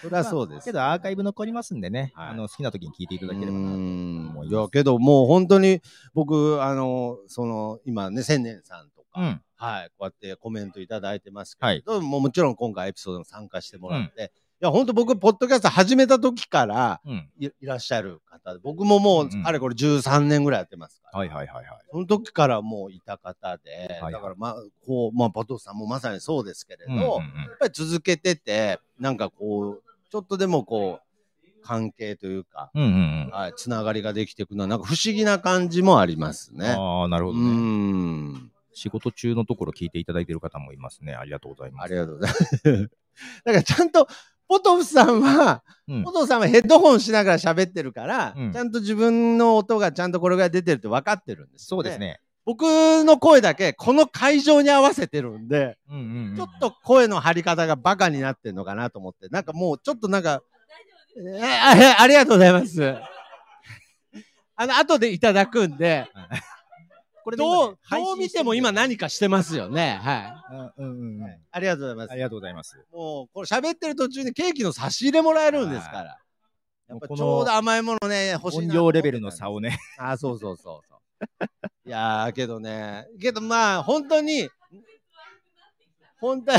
[0.00, 0.64] そりゃそうです。
[0.66, 4.54] けどアーカイブ残りますんでね、はいあの好きな時に聞いていただければなとう思んいいます。
[4.54, 5.82] やけどもう本当に
[6.14, 14.32] 僕あのその今ね千年さんとか、うんはいこうやってコメントいただいてますけれど、もうもちろん今回エピソードに参加してもらって、
[14.62, 17.28] いや本当僕ポッドキャスト始めた時からうん。
[17.38, 21.66] いいらっしゃる方で僕ももう、うんうんあれこれ13年ぐらいやってますから、はいはいはいはい。
[21.90, 24.54] その時からもういた方で、はいだからまあ
[24.86, 27.18] こうまあポトフさんもまさにそうですけれど、うんうんうんや
[27.54, 31.10] っぱり続けててなんかこうちょっとでもこう
[31.62, 32.94] 関係というか、うんうんう
[33.28, 33.30] ん。
[33.32, 36.70] はい、つながりができていくのは、なんか不思議な感じもありますね。
[36.70, 37.46] ああ、なるほうどね。
[37.50, 38.50] ん。
[38.72, 41.14] 仕事中のところ聞いていただいている方もいますね。
[41.14, 41.84] ありがとうございます。
[41.84, 42.62] ありがとうございます。
[43.44, 44.08] だからちゃんと、
[44.48, 51.98] ポトフさんは、うんポトフさんはヘッドホンしながら喋ってるから、うんちゃんと自分の音がちゃんとこれぐらい出てるって分かってるんですよ、そうです。
[51.98, 52.20] ね。
[52.44, 52.62] 僕
[53.04, 60.42] の声だけ、この会場に合わせてるんで、うんうんうんちょっと声の張り方がバカになってるのかなと思って、なんかもうちょっとなんか、
[61.16, 62.82] えあありがとうございます。
[64.56, 66.06] あの、後でいただくんで、
[67.30, 70.00] これどう、どう見ても今何かしてますよね。
[70.02, 70.76] はい。
[70.78, 71.38] うんうんうん。
[71.52, 72.14] ありがとうございますあ。
[72.16, 72.76] りがとうございます。
[72.92, 76.18] もう、これ喋ってる途中にケーキの差し入れもらえるんですから。
[76.88, 79.78] やっぱちょうど甘いものね、欲しい音なと思ってたんです量レベルの差をね。
[79.96, 80.98] あ、そうそうそうそう。
[81.86, 84.48] いやー、けどね、けどまあ、本当に、
[86.20, 86.52] 本当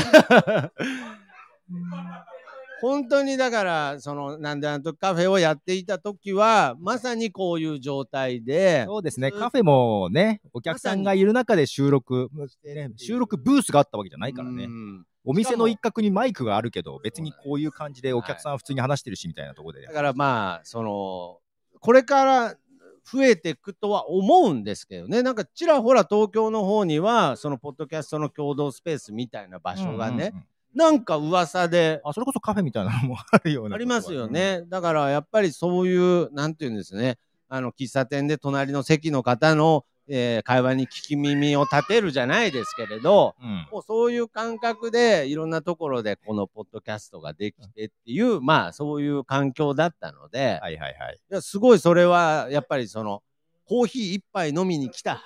[2.82, 9.30] 本当にだから、その、なんであの時カフェをやっていた時は、まさにこういう状態で、そうですね。
[9.30, 12.28] カフェもね、お客さんがいる中で収録、
[12.64, 14.64] ね、収録ブースがあったわけじゃないからね。
[14.64, 14.68] う。
[14.68, 15.06] ん。
[15.24, 19.86] お店の一角にマイクがあるけど、別にこういう感じでお客さんは普通に話してるしみたいなところで。
[19.86, 21.38] だからまあ、その、
[21.78, 22.56] これから
[23.04, 33.74] 増えていくとは思うんですけどね、なんかちらほら東京の方には、そのポッドキャストの共同スペースみたいな場所がね、うんうんうんなんか噂であ、それこそカフェみたいなのもあるような。
[33.74, 34.26] ありますよ。
[34.28, 34.62] ね。
[34.68, 37.18] だからやっぱりそういう、なんていうんですね、
[37.48, 43.68] あの、喫茶店で隣の席の方の、えー会話に聞き耳を立てるじゃないですけれど、うん。
[43.70, 51.18] もうそういう感覚でいろんなところでこのポッドキャストができてっていう、まあそういう環境だったので、はいはいはい。
[51.30, 53.22] いやすごいそれはやっぱりその
[53.64, 55.22] コーヒー一杯飲みに来た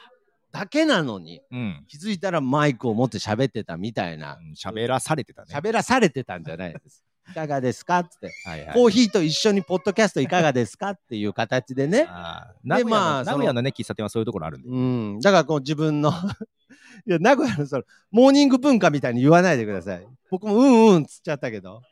[0.59, 1.85] だけなのにうん。
[1.89, 5.49] 気づいたらマイクを持って喋ってたみたいなうん喋らされてたね。
[5.55, 7.03] 喋らされてたんじゃないです。
[7.29, 7.99] いかがですか？
[8.01, 8.75] って、はいはい。
[8.75, 10.91] コーヒーと一緒にポッドキャストいかがですか？
[10.91, 12.07] っていう形でね。
[12.09, 14.69] あー名古屋のまあ名古屋のね、喫茶店はそういうところあるんで。
[14.69, 14.77] う
[15.17, 16.11] ん、だからこう自分の
[17.07, 17.83] いや名古屋のその
[18.13, 20.07] モーニング文化みたいに言わないでください。
[20.31, 21.83] 僕もうんうんっつっちゃったけど。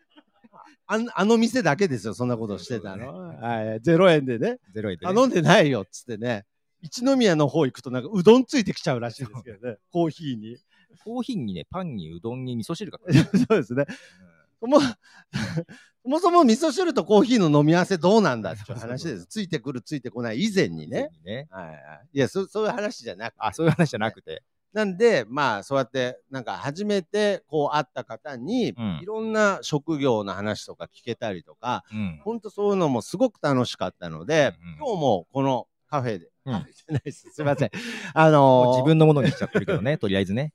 [0.86, 3.30] あんあの店だけですよ、そんなことしてたの。
[3.40, 4.58] はい、0円でね。
[4.72, 5.12] ゼロ円でね。
[5.14, 6.44] 頼んでないよっつってね。
[6.84, 9.78] 一宮の方行くとなんかうどんついてきちゃうらしいんですけどね。
[9.90, 10.58] コーヒーに。
[11.02, 12.98] コーヒーにね、パンにうどんに味噌汁が。
[13.48, 13.86] そうですね。
[14.60, 14.80] もう、
[16.04, 19.26] そもそも味噌汁とコーヒーの飲み合わせどうなんだっていう 話です。
[19.26, 21.08] ついてくるついてこない以前にね。
[21.24, 21.48] ね。
[21.50, 21.78] はいはい。
[22.12, 23.40] いや、そそういう話じゃなくて。
[23.40, 24.42] あ、そういう話じゃなくて。
[24.74, 32.20] なんで、まあ、そうやって、なんか初めてこう会った方に、うんいろんな職業の話とか聞けたりとか、うん。
[32.24, 36.64] ほんとそういうのもすごく楽しかったので、うんうん今日もこのカフェで、うんい
[37.04, 37.28] です。
[37.32, 37.70] すいません。
[38.14, 40.52] あものーう自分のものにしちゃってるけどね、 とりあえずね。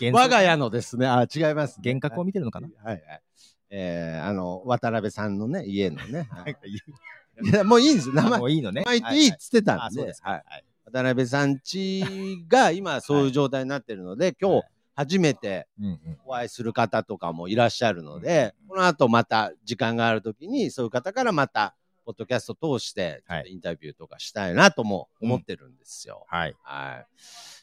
[0.00, 2.68] 原我が家のですね、あ、違います、幻覚を見てるのかな？
[2.82, 3.22] はいはい。
[3.70, 6.28] えー、あの、渡辺さんのね、家のね。
[6.64, 8.12] い、いやもういいんです。
[8.12, 8.82] 名前も、ういいのね。
[8.82, 10.30] 名前言っていいっつってたんで、あ、そうですか。
[10.30, 10.64] はいはい。
[10.86, 16.00] 渡辺さんちが今そういう状態になってるので、今日初めてうんうん。
[16.24, 21.74] お会いする方とかもいらっしゃるので、この後また時間があるときに、そういう方からまた、
[22.04, 26.24] ポッドキャスト通して、インタビューとかしたいなとも思ってるんですよ。
[26.28, 26.54] はい。
[26.62, 27.06] はい。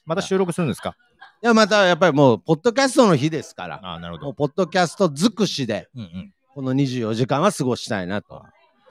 [0.06, 0.96] また収録するんですか？
[1.44, 4.26] いや、またやっぱりもう、ポッドキャストの日ですから、あなるほど。
[4.28, 6.34] もう、ポッドキャスト尽くしで、うんうん。
[6.54, 8.44] この24時間は過ごしたいなと。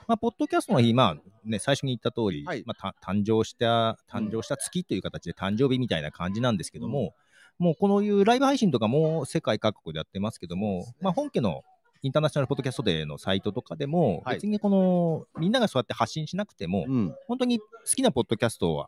[0.08, 7.14] まあ、ポッドキャストの日、まあね、最初に言った通り、はいまあ、た誕生した、誕生した月という形で誕生日みたいな感じなんですけども、
[7.58, 11.62] もうこのいうライブ配信とかも世界各国でやってますけども、まあ、本家の
[12.02, 17.14] インターナショナルポッドキャストデーのサイトとかでも、はい別にこの、みんながそうやって発信しなくても、うん。
[17.26, 18.86] 本当に好きなポッドキャストを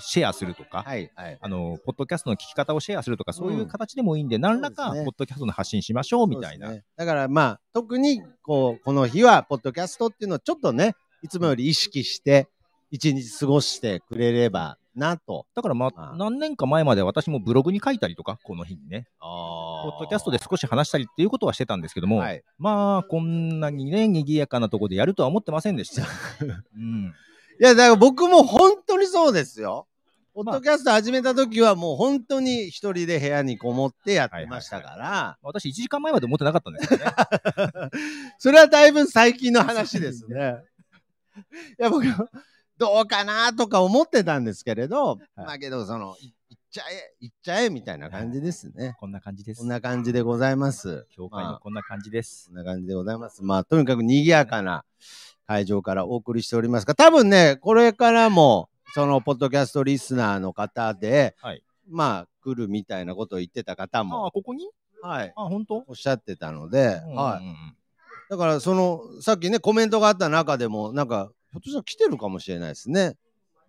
[0.00, 1.38] シェアするとか、はい、はい。
[1.40, 6.70] あの、ポッドキャストの聞き方をシェアするとか、そういう形でもいいんで、何らか、ポッドキャストの発信しましょうみたいな。
[6.70, 12.48] ねだからまあ、特に、こう、この日は、ポッドキャストっていうのをちょっとね、いつもより意識して、
[12.90, 15.46] 一日過ごしてくれればなと。
[15.54, 22.42] だからまああ、何年か前まで私もブログに書いたりとか、この日にね、ポポッドキャストで少し話したりっていうことはしてたんですけども、はい。
[22.58, 26.06] まあ、こんなにね、賑やかなところでやるとは思ってませんでした。
[26.76, 27.14] うん。
[27.60, 29.86] いや、だから僕も本当にそうですよ。
[30.34, 37.06] ポッドキャスト始めた時はもう本当に一人で部屋にこもってやってましたから、私、1時間前まで思ってなかったんですよね。
[38.38, 40.58] それはだいぶ最近の話ですね。
[41.80, 42.04] いや、僕、
[42.78, 48.96] どうかなとか思ってたんですけれど、まあけど、その、いいっちゃえ、いっちゃえみたいな感じですね。
[49.00, 49.68] こんな感じですこん。
[49.68, 51.06] な感じでございます。
[51.10, 52.54] 教会まあもこんな感じですこ。
[52.54, 53.42] んな感じでございます。
[53.42, 54.84] まあ、とにかく賑やかな
[55.46, 64.68] 会場からお送りしておりますが、多分ね、これからも、その、ポッドキャストリスナーの方で、はいまあ、来るみたいなことを言ってた方ああ、も、ここに？
[65.02, 65.84] はい、ああ、本当？
[65.86, 67.42] おっしゃってたので、うんはい。
[68.30, 73.14] だから、その、さっきね、コメントがあった中でも、なんか、ひょっとしたら来てるかもしれないですね。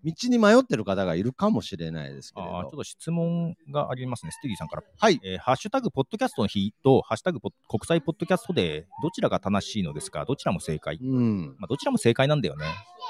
[0.01, 2.77] 道に迷ってる方がいるかもしれないですけれああ、ちょっど。
[2.77, 4.84] と質問がありますね、ステディさんから。
[4.97, 5.19] はい。
[5.25, 7.51] えーハッシュタグポッドキャストの日と、ハッシュタグ国
[7.86, 10.23] 際ポッドキャストで、どちらが正しいのですか？
[10.23, 10.97] どちらも正解。
[11.03, 11.45] うん。
[11.59, 12.65] まあ、どちらも正解なんだよね。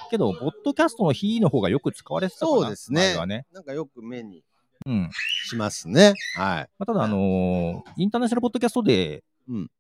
[0.10, 3.46] けど、ポッドキャストの日の方がよく使われてたかなそうですねね。
[3.54, 4.44] なんかよく目に
[4.88, 5.10] うん。
[5.46, 6.16] しますね。
[6.36, 6.70] はい。
[6.80, 9.72] まあ、ただ、あのーインターナショナルポッドキャストデうん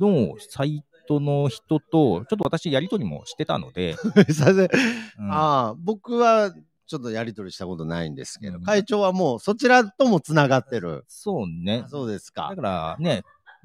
[0.00, 3.96] ーのサイトの人と、ちょっと私、やり取りもしてたので、
[5.18, 6.52] うんああ、僕は
[6.86, 11.04] ちょっとやり取りしたことないんですけど、うん会長はもうそちらともつながってる。
[11.08, 11.88] そうねあ。
[11.88, 12.56] そうですかだ。
[12.56, 13.22] からね、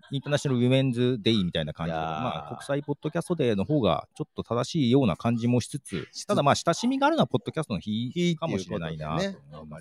[0.10, 9.20] インターナショナルウィメンズデイみたいな感じで、まあ、国際ポッドキャストデーの方がちょっと正しいような感じもしつつただまあ、親しみがあるのはポッドキャストの日日かもしれないな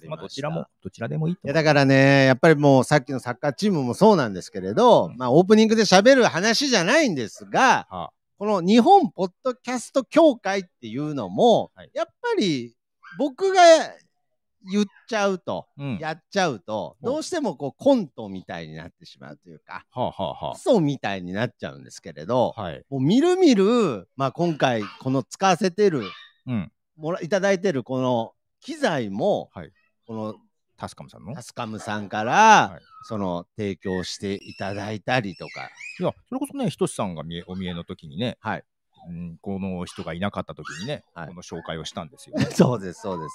[0.07, 1.55] まあ、どちらも、どちらでもいいといや。
[1.55, 5.17] だからね、やっぱりもうさっきのサッカーチームもそうなんですけれど、うん。
[5.17, 11.91] まあオープニングで喋る話じゃないんですが、はこの日本ポッドキャスト協会っていうのも、はい。
[11.95, 12.75] やっぱり
[13.19, 13.63] 僕が
[14.71, 22.63] 言っちゃうと、うんやっちゃうと、うんどうしてもこうコントみたいになってしまうというか、あ、はあはあは嘘みたいになっちゃうんですけれど、あ。
[22.63, 22.85] はい。
[22.91, 26.03] もうみるみる、まあ今回この使わせてる、
[26.47, 26.73] うん。
[26.97, 29.73] もらいただいてるこの機材も、はい
[30.07, 30.35] この
[30.77, 31.33] タスカムさんの？
[31.33, 32.33] いタスカムさんから、
[32.73, 38.65] はいその提供していただいたりとか、や、それこそね、ひとしさんが見えお見えの時にね、はい。
[39.09, 42.37] うん、この人がいなかった時にね、はいこの紹介をしたんですよ。
[42.53, 43.35] そうです、そうです。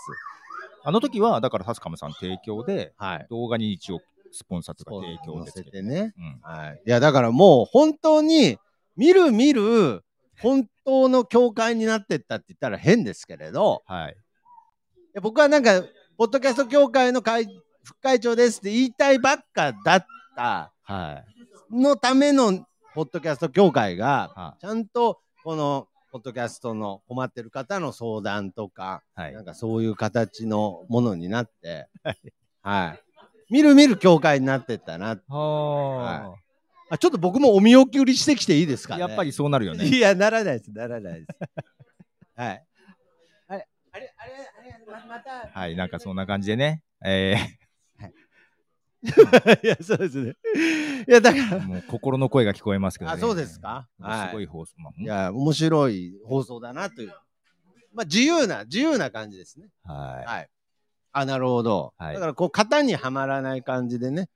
[0.85, 3.27] あの時は、だからタスカムさん提供で、はい。
[3.29, 6.13] 動画に一応スポンサーとか提供載ですけどせてね。
[6.17, 6.39] うん。
[6.41, 6.81] はい。
[6.85, 8.59] いや、だからもう本当に、
[8.95, 10.03] みるみる、
[10.41, 14.11] 本当の教会になってったって言ったら変ですけれど、はい。
[14.11, 14.15] い
[15.15, 15.83] や僕はなんか、
[16.17, 17.47] ポッドキャスト協会の会
[17.83, 20.05] 副会長ですって言いたいばっかだっ
[20.35, 21.23] たは
[21.71, 21.75] い。
[21.75, 29.19] のためのポッドキャスト協会が、はちゃんとこのポッドキャストの困ってる方の相談とか、い。
[29.19, 31.89] はいなんかそういう形のものになって、
[32.63, 33.03] はい。
[33.49, 35.19] みるみる協会になってったな。
[35.27, 36.37] は
[36.89, 38.97] あちょっと僕もお見送りしてきていいですか、あ。
[38.97, 39.83] ね、やっぱりそうなるよね。
[39.91, 41.27] いや、ならないです、ならないです。
[42.33, 42.65] はい。
[43.49, 45.49] あれ、あれ、あれ、あれ、ままた。
[45.49, 46.81] はい、なんかそんな感じでね。
[47.03, 47.35] え
[49.63, 50.35] いや、そうですね。
[51.07, 53.17] いや、だから、もう心の声が聞こえますけどね。
[53.17, 53.87] あそうですか？
[53.99, 54.73] はいすごい放送。
[54.79, 57.13] まあいや、面白い放送だなという。
[57.93, 59.69] まあ、自由な、自由な感じですね。
[59.85, 60.25] はい。
[60.25, 60.49] はい。
[61.13, 61.93] あ、なるほど。
[61.97, 64.27] はいだから、こう、型にはまらない感じでね、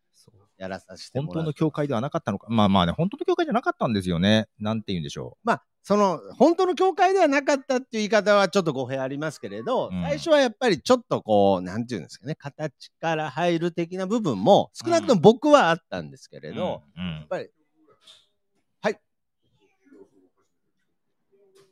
[0.59, 1.19] やらさせて。
[1.19, 2.47] 本当の教会ではなかったのか。
[2.49, 4.47] まあまあね、本当の教会じゃなかったんですよね。
[4.59, 16.41] なんて言うんでしょまあ、その、本当の教会ではなかったっていう言い方はちょっと語弊ありますけれど、うん最初はやっぱりちょっとこう、なんていうんですかね、形から入る的な部分も、少なくとも僕はあったんですけう。
[16.41, 17.49] れど、うん、うんやっぱり、
[18.81, 18.93] はい。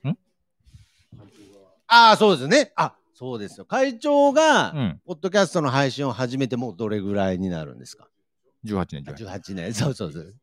[0.09, 0.17] ん？
[1.87, 2.71] ああ、そうですね。
[2.75, 3.65] あ、そうですよ。
[3.65, 5.01] 会長が、うん。
[5.05, 8.07] ポッドキャストの配信を始めてもうどれぐらいになるんですか？
[8.65, 9.73] 18年、あ18 ?18 年。
[9.73, 10.35] そうそうそう。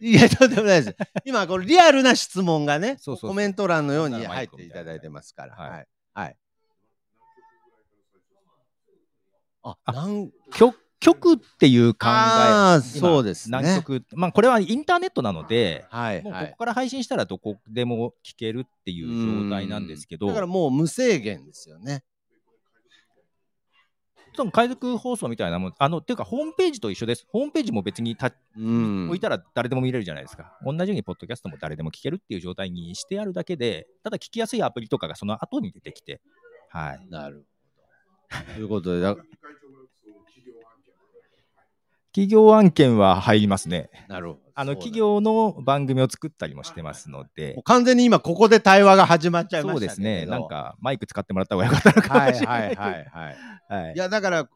[0.00, 0.96] いや、とんでもないです。
[1.24, 5.54] 今、これリアルな質問がね、そうそうそうコメント欄のように入っていただいてますから。
[5.54, 5.86] はいはい。
[6.14, 6.36] はい。
[9.62, 12.80] あ、あなん曲曲っていう考え。
[12.80, 13.58] そうですね。
[13.60, 16.56] 何曲、まあこれはインターネットなので、はい、はいもうここ。
[16.58, 22.04] から配信したらどこでも聴けるっていう状態なんですけど、だからもう無制限ですよね。
[24.34, 27.26] その海賊放送みたいなもん、あの、っていうかホームページと一緒です。
[27.28, 29.08] ホームページも別にたうん。
[29.08, 30.56] 置いたら誰でも見れるじゃないですか。
[30.64, 36.20] 同じようにポッドキャストも誰でも聞けるっていう状態にしてあるだけで、ただ聞きやすいアプリとかがその後に出てきて、
[36.68, 37.06] はい。
[37.10, 37.44] なる
[38.30, 38.54] ほど。
[38.54, 39.16] ということで、だ
[42.12, 43.90] 企業案件は入りますね。
[44.08, 44.41] なるほど。
[44.54, 50.26] あの、企業の番組を作ったりもしてますので完全に今ここで対話が始まっちゃいましたそうですね。
[50.26, 50.48] なん。
[50.48, 52.52] かマイク使ってもらった方がよかったのかはいもしれな。
[52.52, 53.36] はいいはいはい。
[53.68, 54.48] はいいや、だから、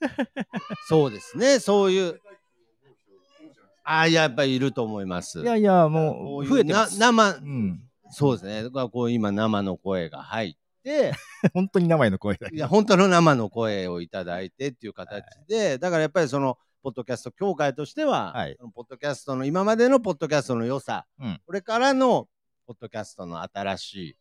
[0.88, 2.20] そうですね、そういう。
[3.84, 5.40] ああ、やっぱりいると思います。
[5.40, 6.98] いやいや、こもう増えてます。
[6.98, 7.82] な生、うん。
[8.10, 8.62] そうですね。
[8.62, 11.12] だからこう今生の声が入って、
[11.52, 18.58] 本当に名前の声だけいや、本当の生の声をいただいてっていう形で、だからやっぱりその、ポッドキャスト協会としては、はい。
[18.74, 21.40] ポッドキャストの今までのポッドキャストの良さ、うん。
[21.46, 22.28] これからの
[22.66, 24.16] ポッドキャストの新しい、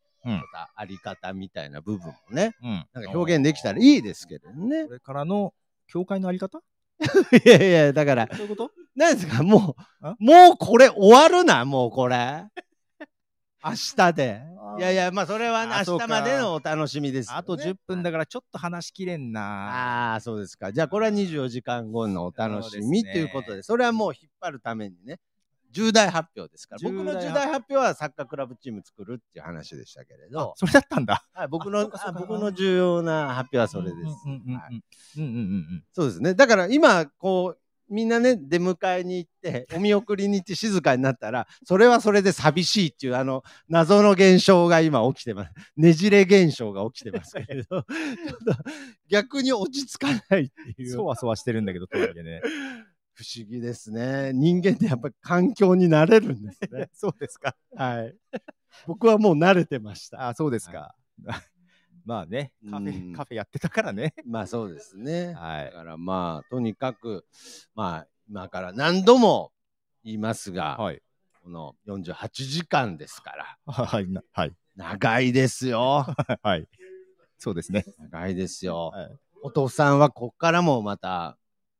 [0.77, 2.85] あり方みたいな部分もね、うん。
[2.93, 4.85] なんか表現できたらいいですけどね。
[4.85, 4.93] こ。
[4.93, 5.53] れからの
[5.87, 6.61] 教会のあり方？
[7.45, 8.71] いやいや、だから、そういうこと？
[8.95, 12.45] なんですか、もあう、もうこれ終わるな、もうこれ。
[13.63, 14.41] 明日で。
[14.77, 17.35] いやいや、まあそれはね、明日までのお楽しみです、ね。
[17.35, 19.41] あと10分だからちょっと話しきれんな。
[20.11, 20.73] ああ、そうですか。
[20.73, 25.19] じゃあ、これは24時間後のお楽しみねということで、それはもう引っ張るためにね、
[25.71, 31.25] 重大発表ですから、僕の重大発表はサッカークラブチーム作るっていう話でしたけれあど、それだったんだ。
[31.33, 31.89] はい、僕あの
[32.19, 33.97] 僕の重要な発表はそれです。
[34.25, 34.83] うんうんうんはい
[35.17, 36.35] うんうんうんうんそうですね。
[36.35, 37.62] だから今、こう、
[37.93, 45.53] みんなね、出迎えに行って、 お見送りに行って静かになったら、それはそれで寂しいっていう、あの、謎の現象が今起きてます。
[45.77, 48.63] ねじれ現象が起きてますけれど、 ちょっと
[49.07, 50.91] 逆に落ち着かないっていう。
[50.91, 52.41] そわそわしてるんだけど、とはいえね。
[53.13, 54.31] 不思議ですね。
[54.33, 56.89] 人間ってやっぱり環境に慣れるんですね。
[56.93, 57.55] そうですか。
[57.75, 58.15] はい。
[58.87, 60.29] 僕はもう慣れてました。
[60.29, 60.95] あ、そうですか。
[62.05, 64.13] まあね、カフうんェ、 カフェやってたからね。
[64.25, 65.33] まあそうですね。
[65.33, 67.25] はいだからまあ、とにかく、
[67.75, 69.51] まあ、今から何度も
[70.03, 71.01] 言いますが、はい。
[71.43, 74.07] この48時間ですから、はい。
[74.07, 74.55] なはい。
[74.75, 76.05] 長いですよ。
[76.41, 76.67] はい。
[77.37, 77.85] そうですね。
[77.99, 78.87] 長いですよ。
[78.87, 81.37] はいお父さんはこっからもまた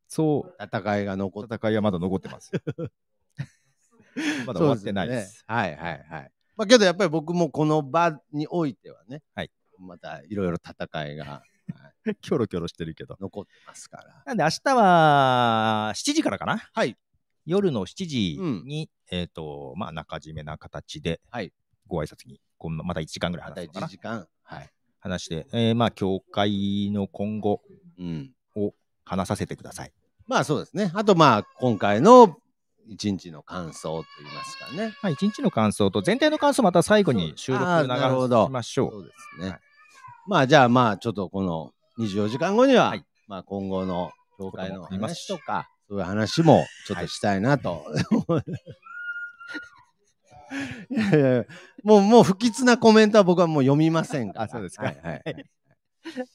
[0.09, 2.51] そう、戦いが残って戦いはまだ残ってます。
[4.45, 5.45] まだ終わってないです。
[5.47, 6.31] そうねはいはいはい。
[6.57, 9.51] まあけどやっぱり僕もこの場においてはね、はい
[9.83, 11.53] またいろいろ戦いが、はい
[12.21, 13.17] キョロキョロしてるけど。
[13.19, 14.23] 残ってますから。
[14.25, 16.69] なんで明日は7時からかな？
[16.73, 16.97] はい。
[17.45, 21.53] 夜の7時に、えっ、と、まあ、中締めな形で、はい
[21.87, 24.27] ご挨拶に、こんなまた1時間ぐらいまた1話すのかな時間。
[24.43, 24.69] はい。
[24.99, 27.61] 話して、えーまあ、教会の今後
[27.99, 28.31] うん。
[28.55, 28.73] を
[29.05, 29.93] 話させてください。
[30.27, 30.91] まあそうですね。
[30.93, 32.37] あとまあ今回の
[32.87, 34.93] 一日の感想といいますかね。
[35.01, 38.91] まあ、1日の感想と、全体の感想また最後に収録流しましょう。
[38.91, 39.49] そうですね。
[39.49, 39.59] はい
[40.27, 47.85] まあじゃあまあちょっとこの24時間後には、はいまあ今後の教会の話とか、そういう話もちょっとしたいなと。
[50.89, 51.45] い、やいや
[51.83, 54.45] もうもう不吉なコメントは僕はもう読みませんから。
[54.45, 55.45] あそうですかはいはい、はい。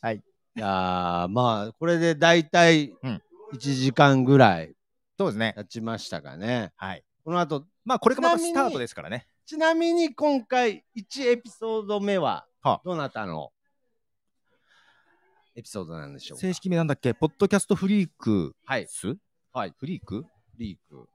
[0.00, 0.16] はい
[0.56, 3.22] いやーまあこれで大体うん
[3.54, 4.74] 1時間ぐらい
[5.18, 5.54] そうですね。
[5.56, 6.72] 経ちましたかね。
[6.76, 7.02] はい。
[7.24, 9.26] この後まあ、これがまたスタートですからね。
[9.46, 13.50] ちなみに今回1エピソード目ははあどなたの？
[15.58, 16.40] エピソードなんでしょうか？
[16.42, 17.12] 正式名なんだっけ？
[17.14, 18.86] ポッドキャストフリークはい。
[18.88, 19.16] ス
[19.52, 19.74] はい。
[19.76, 20.24] フリーク？
[20.56, 21.08] リーク。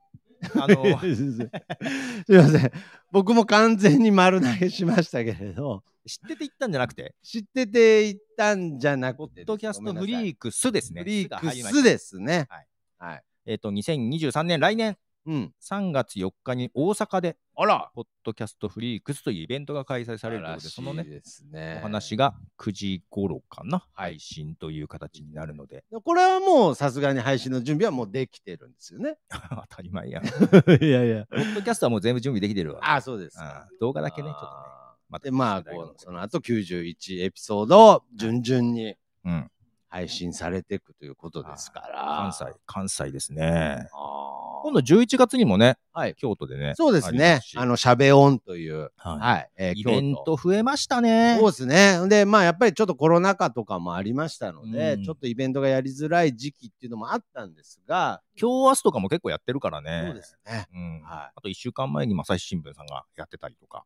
[0.61, 2.71] あの、 すいません。
[3.11, 11.01] 僕も完全に丸投げしましたけれど、知ってて言ったんじゃなくて、知ってて言ったんじゃなくて、ポッドキャストフーリークスですね。
[11.03, 12.47] フリークスですね。
[12.49, 12.67] はい
[12.97, 13.23] はい。
[13.45, 15.53] えっ、と、2023年、来年うん。
[15.61, 29.17] 3月4日に大阪で、あらポッドキャストフリークスというイベントが開催されるということで、そのね、ですねお話が9時頃かな、配信という形になるので、これはもうさすがに配信の準備はもうできてるんですよね。
[29.29, 30.23] 当たり前やん。
[30.83, 31.25] いやいや。
[31.29, 32.79] ポッドキャストはもう全部準備できてるわ。
[32.81, 33.67] あ、そうですうんか。
[33.79, 34.51] 動画だけね、ちょっとね。
[34.51, 35.63] あまたーで、まあ、
[35.97, 38.95] その後91エピソードを順々に
[39.25, 39.51] うん。
[39.93, 42.31] 配信されていくということですから。
[42.31, 43.87] 関西、関西ですね。
[43.91, 46.15] 今度11月にもね、はい。
[46.15, 46.73] 京都でね。
[46.75, 47.41] そうですね。
[47.55, 49.49] あの、しゃべ音という、はいはい。
[49.55, 51.37] えーイベン京ト増えましたね。
[51.39, 52.07] そうですね。
[52.07, 60.05] で、まあ、やっぱりちょっとコロナ禍とかもありましたので、うんちょっとイベントがやりづらい時期っていうのもあったんですが、今日明日とかも結構やってるからね。
[60.07, 60.65] そうですね。
[60.73, 61.01] うん。
[61.03, 63.85] はいあと1週間前に朝日新聞さんがやってたりとか。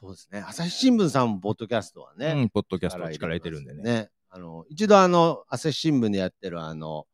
[0.00, 0.44] そうですね。
[0.46, 3.82] 朝日新聞さんもポッドキャストはね、うん、ポッドキャストは力入れてるんでね。
[3.82, 4.10] ね。
[4.34, 7.06] あの、一度あの、朝日新聞でやってるあの、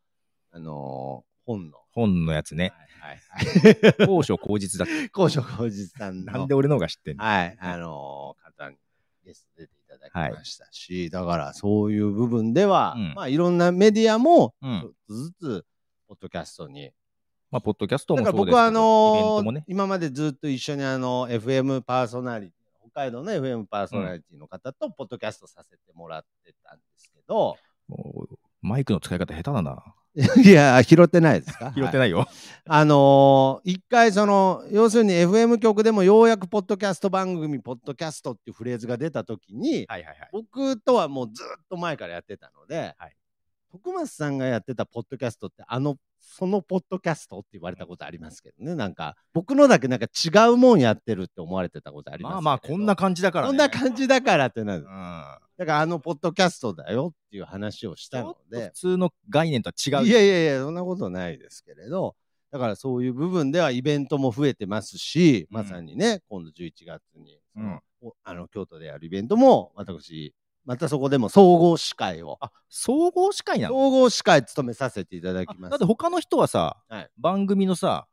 [0.53, 1.77] あの、本の。
[1.93, 2.73] 本のやつね。
[2.99, 3.19] はい。
[3.29, 4.07] はい。
[4.07, 5.09] 高所口実だって。
[5.13, 6.33] 高所浩二さんの。
[6.33, 7.25] なんで俺の方が知ってんの？
[7.25, 7.59] はい。
[7.61, 8.79] あの方に
[9.23, 15.67] ゲスト出ていただきましたし、だからそういう部分では、うんまあいろんなメディアも、うんちょっとずつ、
[16.09, 16.91] ポッドキャストに。
[17.51, 19.65] まあ、ポッドキャストもだからそうですけど、僕はあのね。
[19.67, 27.57] 今までずっと一緒にあの、FM パーソナリティ、北海道の FM パーソナリティの方とポッドキャストさせてもらってたんですけど、
[27.89, 29.95] もうマイクの使い方下手だな。
[30.45, 31.69] いや、拾ってないですか？
[31.69, 31.75] い。
[31.79, 32.27] 拾ってないよ。
[32.67, 40.29] あのー一回その、要するに FM 局でもようやくポッドキャスト番組、ポッドキャストっていうフレーズが出たときに、はいはいはい。
[40.33, 43.17] 僕とはもうずっと前からやってたので、はい
[43.71, 53.51] 徳松さんがやってたポッドキャストってあのそのポッドキャストって言われたことありますけどねなんか僕のだけなんか違うもんやってるって思われてたことありますまあまあ、こんな感じだからね。
[53.51, 54.89] こんな感じだからってなるうん。
[54.89, 60.07] だからあのポッドキャストだよっていう話をしたので普通の概念とは違う。
[60.07, 62.17] いやいやいやそんなことないですけれど
[62.51, 70.35] だからそういう部分ではイベントも増えてますし、うんまさにね今度11月にうんおあの京都でやるイベントも私
[70.65, 72.39] またそこでも総合司会を。
[72.41, 73.75] あ、総合司会なの？
[73.75, 75.71] 総合司会務めさせていただきます。
[75.71, 77.11] だって他の人はさ、はい。
[77.19, 78.07] 番組のさ、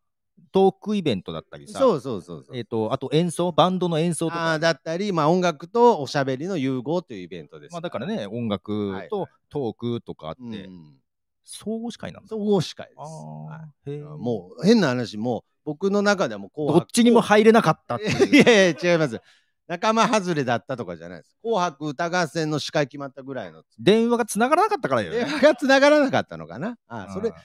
[0.52, 2.58] トークイベントだったりさ、そうそうそうそう。
[2.58, 7.74] えっ、と、あと演奏、バンドの演奏とか、だったり、まあ、音楽とおしゃべりの融合というイベントです。
[7.74, 9.10] まあだからね、音楽とはいはい。
[9.10, 10.96] トークとかあって、うん。
[11.44, 12.28] 総合司会なんだ。
[12.28, 12.98] 総合司会です。
[12.98, 13.90] あはい。
[13.90, 14.18] ー。
[14.18, 18.36] もう変な話もう僕の中ではもう紅白どっちにも入れなかったっていう。
[18.36, 19.22] いやいや違います
[19.68, 21.38] 仲間外れだったとかじゃないです。
[21.42, 25.18] 紅白歌合戦の司会決まったぐらいの電話が繋がらなかったからよね。
[25.20, 26.78] 電話が繋がらなかったのかな。
[26.88, 27.36] あそれうん。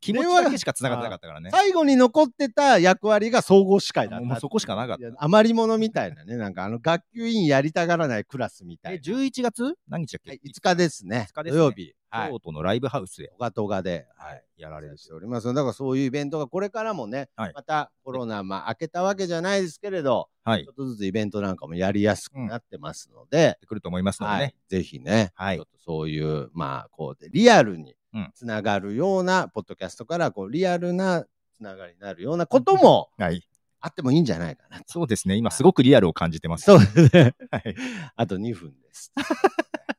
[0.00, 1.50] 気持ちだけしか繋がってなかったからね。
[1.50, 5.24] 最後に残ってた役割が総合司会だったもうそこしかなかった。
[5.24, 6.36] 余り物みたいなね。
[6.36, 9.02] なんかあの学級委員やりたがらないクラスみたえ、いな。
[9.02, 9.74] 11月？
[9.88, 11.26] 何日だっけ、はい、5日ですね。
[11.30, 11.58] 5日ですね。
[11.58, 11.94] 土曜日。
[12.10, 12.30] はい。
[12.30, 15.46] 京都のライブハウスで、トガトガで、ははいい、やられております。
[15.46, 24.40] だからそういうイベントがこれからもね、はいまたコロナ、まあ、明けたわけじゃないですけれど、はいちょっとずつイベントなんかもやりやすくなってますので、来ると思いますのでね。
[24.40, 31.24] はい、ぜひね、はいちょっとそういう、まあ、こうで、リアルにうんつながるような、ポッドキャストから、こう、リアルな
[31.58, 33.42] つながりになるようなこともはい。
[33.80, 34.84] あってもいいんじゃないかなと。
[34.88, 35.36] そうですね。
[35.36, 36.64] 今すごくリアルを感じてます。
[36.64, 37.34] そうですね。
[37.50, 37.76] はい。
[38.16, 39.12] あと2分です。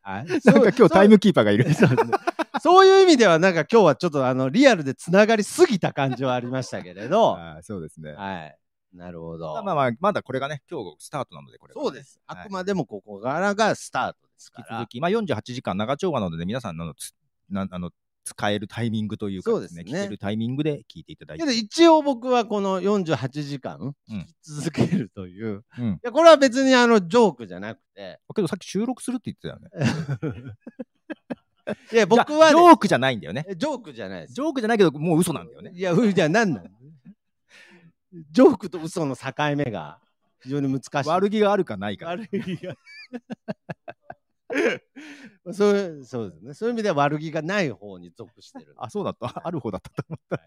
[0.09, 1.71] はい、なんか今日タイムキーパーがいる。
[1.73, 2.17] そうですね
[2.61, 8.13] そういう意味では、なんか今日はちょっとあのリアルでつながりすぎた感じはありましたけれど、は あーそうですね。
[8.47, 8.97] い。
[8.97, 9.61] なるほど。
[9.63, 12.19] まあまあまだこれがね、今日スタートなので、これがね、そうです。
[12.25, 14.67] はいあくまでもここからがスタートですから。
[14.69, 17.13] 引き続き、まあ、48時間長丁場なので、皆さんのつ
[17.49, 17.91] なあの
[18.29, 21.43] 使えるタイミングというかそうですね聞けるタイミングで聞いていただいて。
[21.43, 30.53] けど一応僕はこの48時間うん聞き続けるという、うんいやこれは別にあのジョークじゃなくて、けどさっき収録するって言ってたよね。
[31.91, 33.45] いや僕は、ね、ジョークじゃないんだよね。
[33.47, 34.33] えジョークじゃないです。
[34.33, 35.71] ジョークじゃないけど、もう嘘なんだよね。
[35.73, 36.69] いや、うじゃあ何なの
[38.31, 39.99] ジョークと嘘の境目が
[40.41, 41.09] 非常に難しい。
[41.09, 42.07] 悪気があるかないか。
[42.07, 42.75] 悪気が
[45.53, 46.53] そういうそうですね。
[46.53, 48.73] そういう意味では悪気がない方に属してる。
[48.77, 49.41] あ、そうだった。
[49.45, 50.37] ある方だったと思った。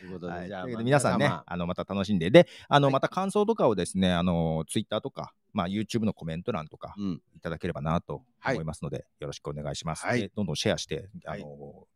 [0.00, 1.44] ということで、はい、じゃあ、皆さんね、様。
[1.46, 2.92] あのまた楽しんで、で、あのはい。
[2.94, 8.54] また感想とかをですね、あのツイッターとか、まあ、YouTube のコメント欄とかうん、いただければなとはい。
[8.54, 10.06] 思いますので、よろしくお願いします。
[10.06, 10.20] はい。
[10.20, 11.86] でどんどんシェアして、あの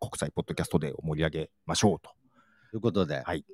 [0.00, 2.10] 国際ポッドキャストデーを盛り上げましょうと。
[2.70, 3.44] ということで、はい、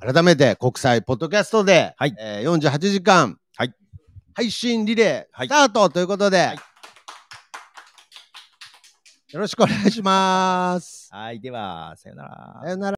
[0.00, 2.14] 改めて国際ポッドキャストで、はい。
[2.18, 3.36] えー48時間、はい
[4.34, 6.58] 配信リレーはいスタートということで、はい
[9.32, 11.08] よろしくお願いします。
[11.10, 12.68] はい、では、さよならさ。
[12.68, 12.90] よなら。